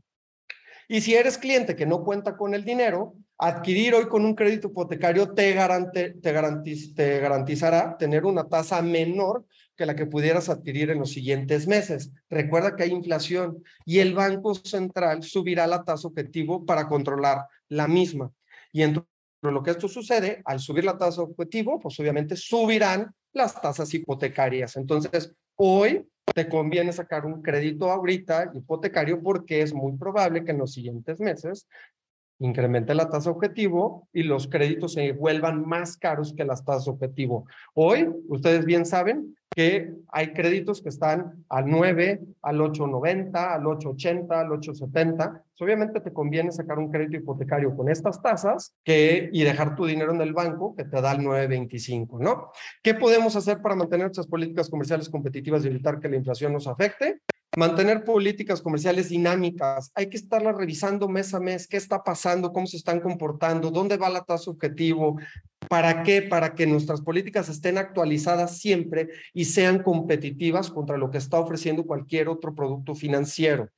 Y 0.88 1.00
si 1.00 1.14
eres 1.14 1.38
cliente 1.38 1.74
que 1.74 1.86
no 1.86 2.04
cuenta 2.04 2.36
con 2.36 2.54
el 2.54 2.64
dinero, 2.64 3.14
adquirir 3.38 3.94
hoy 3.94 4.06
con 4.06 4.24
un 4.24 4.34
crédito 4.34 4.68
hipotecario 4.68 5.34
te, 5.34 5.52
garantizará 5.52 7.98
tener 7.98 8.24
una 8.24 8.48
tasa 8.48 8.80
menor 8.82 9.44
que 9.76 9.84
la 9.84 9.94
que 9.94 10.06
pudieras 10.06 10.48
adquirir 10.48 10.90
en 10.90 11.00
los 11.00 11.10
siguientes 11.10 11.66
meses. 11.66 12.12
Recuerda 12.30 12.76
que 12.76 12.84
hay 12.84 12.90
inflación 12.90 13.62
y 13.84 13.98
el 13.98 14.14
Banco 14.14 14.54
Central 14.54 15.22
subirá 15.22 15.66
la 15.66 15.84
tasa 15.84 16.08
objetivo 16.08 16.64
para 16.64 16.88
controlar 16.88 17.46
la 17.68 17.88
misma. 17.88 18.32
Y 18.72 18.82
entre 18.82 19.04
lo 19.42 19.62
que 19.62 19.72
esto 19.72 19.88
sucede, 19.88 20.40
al 20.44 20.60
subir 20.60 20.84
la 20.84 20.96
tasa 20.96 21.22
objetivo, 21.22 21.78
pues 21.78 22.00
obviamente 22.00 22.36
subirán 22.36 23.14
las 23.32 23.60
tasas 23.60 23.92
hipotecarias. 23.92 24.76
Entonces, 24.76 25.34
hoy 25.56 26.06
te 26.32 26.48
conviene 26.48 26.92
sacar 26.92 27.24
un 27.24 27.42
crédito 27.42 27.90
ahorita 27.90 28.52
hipotecario 28.54 29.22
porque 29.22 29.62
es 29.62 29.72
muy 29.72 29.96
probable 29.96 30.44
que 30.44 30.52
en 30.52 30.58
los 30.58 30.72
siguientes 30.72 31.20
meses 31.20 31.66
incremente 32.38 32.94
la 32.94 33.08
tasa 33.08 33.30
objetivo 33.30 34.08
y 34.12 34.22
los 34.22 34.48
créditos 34.48 34.92
se 34.94 35.12
vuelvan 35.12 35.66
más 35.66 35.96
caros 35.96 36.34
que 36.34 36.44
las 36.44 36.64
tasas 36.64 36.88
objetivo. 36.88 37.46
Hoy, 37.74 38.08
ustedes 38.28 38.64
bien 38.64 38.84
saben 38.84 39.36
que 39.56 39.90
hay 40.12 40.34
créditos 40.34 40.82
que 40.82 40.90
están 40.90 41.46
al 41.48 41.64
9, 41.66 42.20
al 42.42 42.58
8.90, 42.58 43.34
al 43.34 43.62
8.80, 43.62 44.30
al 44.32 44.48
8.70. 44.48 45.16
Pues, 45.16 45.62
obviamente 45.62 46.00
te 46.00 46.12
conviene 46.12 46.52
sacar 46.52 46.78
un 46.78 46.90
crédito 46.90 47.16
hipotecario 47.16 47.74
con 47.74 47.88
estas 47.88 48.20
tasas 48.20 48.74
y 48.84 49.42
dejar 49.42 49.74
tu 49.74 49.86
dinero 49.86 50.12
en 50.12 50.20
el 50.20 50.34
banco 50.34 50.76
que 50.76 50.84
te 50.84 51.00
da 51.00 51.12
el 51.12 51.20
9.25, 51.20 52.20
¿no? 52.20 52.50
¿Qué 52.82 52.92
podemos 52.92 53.34
hacer 53.34 53.62
para 53.62 53.74
mantener 53.74 54.08
nuestras 54.08 54.26
políticas 54.26 54.68
comerciales 54.68 55.08
competitivas 55.08 55.64
y 55.64 55.68
evitar 55.68 56.00
que 56.00 56.10
la 56.10 56.16
inflación 56.16 56.52
nos 56.52 56.66
afecte? 56.66 57.22
Mantener 57.54 58.04
políticas 58.04 58.60
comerciales 58.60 59.08
dinámicas. 59.08 59.90
Hay 59.94 60.08
que 60.08 60.16
estarlas 60.16 60.56
revisando 60.56 61.08
mes 61.08 61.32
a 61.32 61.40
mes. 61.40 61.66
¿Qué 61.66 61.76
está 61.76 62.02
pasando? 62.02 62.52
¿Cómo 62.52 62.66
se 62.66 62.76
están 62.76 63.00
comportando? 63.00 63.70
¿Dónde 63.70 63.96
va 63.96 64.10
la 64.10 64.24
tasa 64.24 64.50
objetivo? 64.50 65.18
¿Para 65.68 66.02
qué? 66.02 66.22
Para 66.22 66.54
que 66.54 66.66
nuestras 66.66 67.00
políticas 67.00 67.48
estén 67.48 67.78
actualizadas 67.78 68.58
siempre 68.58 69.08
y 69.32 69.46
sean 69.46 69.82
competitivas 69.82 70.70
contra 70.70 70.98
lo 70.98 71.10
que 71.10 71.18
está 71.18 71.40
ofreciendo 71.40 71.86
cualquier 71.86 72.28
otro 72.28 72.54
producto 72.54 72.94
financiero. 72.94 73.70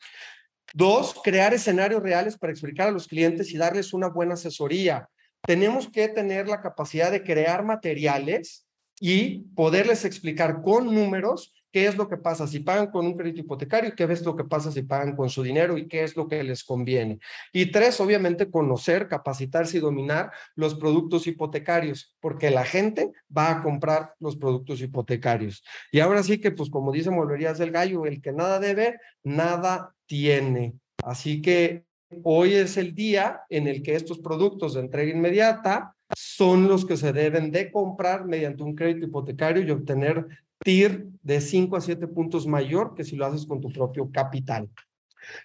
Dos, 0.74 1.14
crear 1.22 1.54
escenarios 1.54 2.02
reales 2.02 2.36
para 2.36 2.52
explicar 2.52 2.88
a 2.88 2.92
los 2.92 3.06
clientes 3.06 3.52
y 3.52 3.58
darles 3.58 3.94
una 3.94 4.08
buena 4.08 4.34
asesoría. 4.34 5.08
Tenemos 5.46 5.88
que 5.88 6.08
tener 6.08 6.48
la 6.48 6.60
capacidad 6.60 7.10
de 7.10 7.22
crear 7.22 7.64
materiales 7.64 8.66
y 9.00 9.44
poderles 9.54 10.04
explicar 10.04 10.60
con 10.62 10.92
números 10.92 11.54
qué 11.72 11.86
es 11.86 11.96
lo 11.96 12.08
que 12.08 12.16
pasa 12.16 12.46
si 12.46 12.60
pagan 12.60 12.90
con 12.90 13.06
un 13.06 13.16
crédito 13.16 13.40
hipotecario, 13.40 13.94
qué 13.94 14.04
es 14.04 14.24
lo 14.24 14.36
que 14.36 14.44
pasa 14.44 14.72
si 14.72 14.82
pagan 14.82 15.14
con 15.16 15.28
su 15.28 15.42
dinero 15.42 15.76
y 15.76 15.86
qué 15.88 16.02
es 16.02 16.16
lo 16.16 16.28
que 16.28 16.42
les 16.42 16.64
conviene. 16.64 17.18
Y 17.52 17.70
tres, 17.70 18.00
obviamente, 18.00 18.50
conocer, 18.50 19.08
capacitarse 19.08 19.78
y 19.78 19.80
dominar 19.80 20.30
los 20.54 20.74
productos 20.74 21.26
hipotecarios, 21.26 22.14
porque 22.20 22.50
la 22.50 22.64
gente 22.64 23.12
va 23.36 23.50
a 23.50 23.62
comprar 23.62 24.14
los 24.18 24.36
productos 24.36 24.80
hipotecarios. 24.80 25.62
Y 25.92 26.00
ahora 26.00 26.22
sí 26.22 26.38
que, 26.38 26.50
pues 26.50 26.70
como 26.70 26.92
dice 26.92 27.10
Molverías 27.10 27.58
del 27.58 27.70
Gallo, 27.70 28.06
el 28.06 28.22
que 28.22 28.32
nada 28.32 28.58
debe, 28.58 28.98
nada 29.22 29.94
tiene. 30.06 30.74
Así 31.04 31.42
que 31.42 31.84
hoy 32.22 32.54
es 32.54 32.76
el 32.76 32.94
día 32.94 33.42
en 33.50 33.68
el 33.68 33.82
que 33.82 33.94
estos 33.94 34.18
productos 34.18 34.74
de 34.74 34.80
entrega 34.80 35.12
inmediata 35.12 35.94
son 36.16 36.68
los 36.68 36.86
que 36.86 36.96
se 36.96 37.12
deben 37.12 37.50
de 37.50 37.70
comprar 37.70 38.24
mediante 38.24 38.62
un 38.62 38.74
crédito 38.74 39.06
hipotecario 39.06 39.62
y 39.62 39.70
obtener 39.70 40.26
De 40.64 41.40
5 41.40 41.76
a 41.76 41.80
7 41.80 42.08
puntos 42.08 42.46
mayor 42.46 42.94
que 42.94 43.04
si 43.04 43.16
lo 43.16 43.26
haces 43.26 43.46
con 43.46 43.60
tu 43.60 43.72
propio 43.72 44.10
capital. 44.10 44.68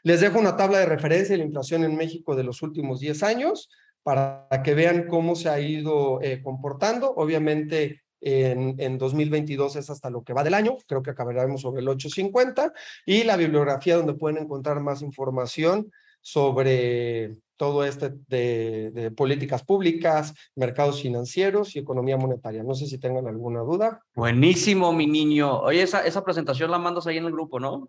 Les 0.02 0.22
dejo 0.22 0.40
una 0.40 0.56
tabla 0.56 0.80
de 0.80 0.86
referencia 0.86 1.34
de 1.34 1.40
la 1.40 1.46
inflación 1.46 1.84
en 1.84 1.96
México 1.96 2.36
de 2.36 2.44
los 2.44 2.62
últimos 2.62 3.00
10 3.00 3.24
años 3.24 3.70
para 4.02 4.48
que 4.64 4.74
vean 4.74 5.08
cómo 5.08 5.36
se 5.36 5.50
ha 5.50 5.60
ido 5.60 6.22
eh, 6.22 6.42
comportando. 6.42 7.14
Obviamente, 7.16 8.04
en, 8.22 8.76
en, 8.80 8.98
2022 8.98 9.76
es 9.76 9.90
hasta 9.90 10.10
lo 10.10 10.24
que 10.24 10.34
va 10.34 10.44
del 10.44 10.54
año, 10.54 10.78
creo 10.88 11.02
que 11.02 11.12
acabaremos 11.12 11.62
sobre 11.62 11.82
el 11.82 11.90
850, 11.90 12.74
y 13.06 13.24
la 13.24 13.38
bibliografía 13.38 13.98
donde 13.98 14.14
pueden 14.14 14.44
encontrar 14.44 14.80
más 14.80 15.02
información 15.02 15.92
sobre 16.24 17.38
todo 17.58 17.86
este 17.86 18.12
de, 18.28 19.12
políticas 19.16 19.64
públicas, 19.64 20.34
mercados 20.56 21.02
financieros 21.02 21.76
y 21.76 21.80
economía 21.80 22.18
monetaria. 22.18 22.64
No 22.64 22.74
sé 22.74 22.88
si 22.88 22.98
tengan 22.98 23.28
alguna 23.28 23.60
duda. 23.60 24.04
Buenísimo, 24.16 24.92
mi 24.92 25.06
niño. 25.06 25.60
Oye, 25.60 25.84
esa, 25.84 26.06
esa 26.06 26.24
presentación 26.24 26.72
la 26.72 26.80
mandas 26.80 27.06
ahí 27.06 27.18
en 27.18 27.26
el 27.26 27.32
grupo, 27.32 27.60
¿no? 27.60 27.88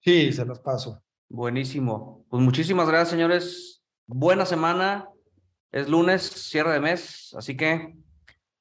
Sí, 0.00 0.32
se 0.32 0.46
las 0.46 0.60
paso. 0.60 1.02
Buenísimo. 1.28 2.24
Pues 2.30 2.42
muchísimas 2.42 2.88
gracias, 2.88 3.10
señores. 3.10 3.82
Buena 4.06 4.46
semana. 4.46 5.08
Es 5.70 5.88
lunes, 5.88 6.22
cierre 6.22 6.72
de 6.72 6.80
mes, 6.80 7.34
así 7.36 7.56
que 7.56 7.96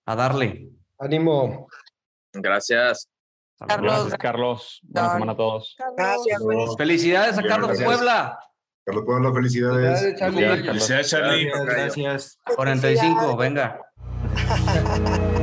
a 0.06 0.16
darle. 0.16 0.70
Ánimo. 0.98 1.68
Gracias. 2.34 3.10
Carlos. 3.60 3.94
Gracias, 3.94 4.18
Carlos. 4.18 4.80
Buena 4.84 5.14
semana 5.14 5.32
a 5.34 5.38
todos. 5.38 5.76
Gracias. 5.96 6.42
Felicidades 6.78 7.38
a 7.38 7.44
Carlos 7.44 7.82
Puebla. 7.82 8.38
Carlos 8.86 9.06
Puebla, 9.06 9.34
felicidades. 9.34 10.02
Felicidades, 10.20 11.10
Charlie. 11.10 11.50
Gracias. 11.66 12.40
45, 12.56 13.38
venga. 13.38 13.80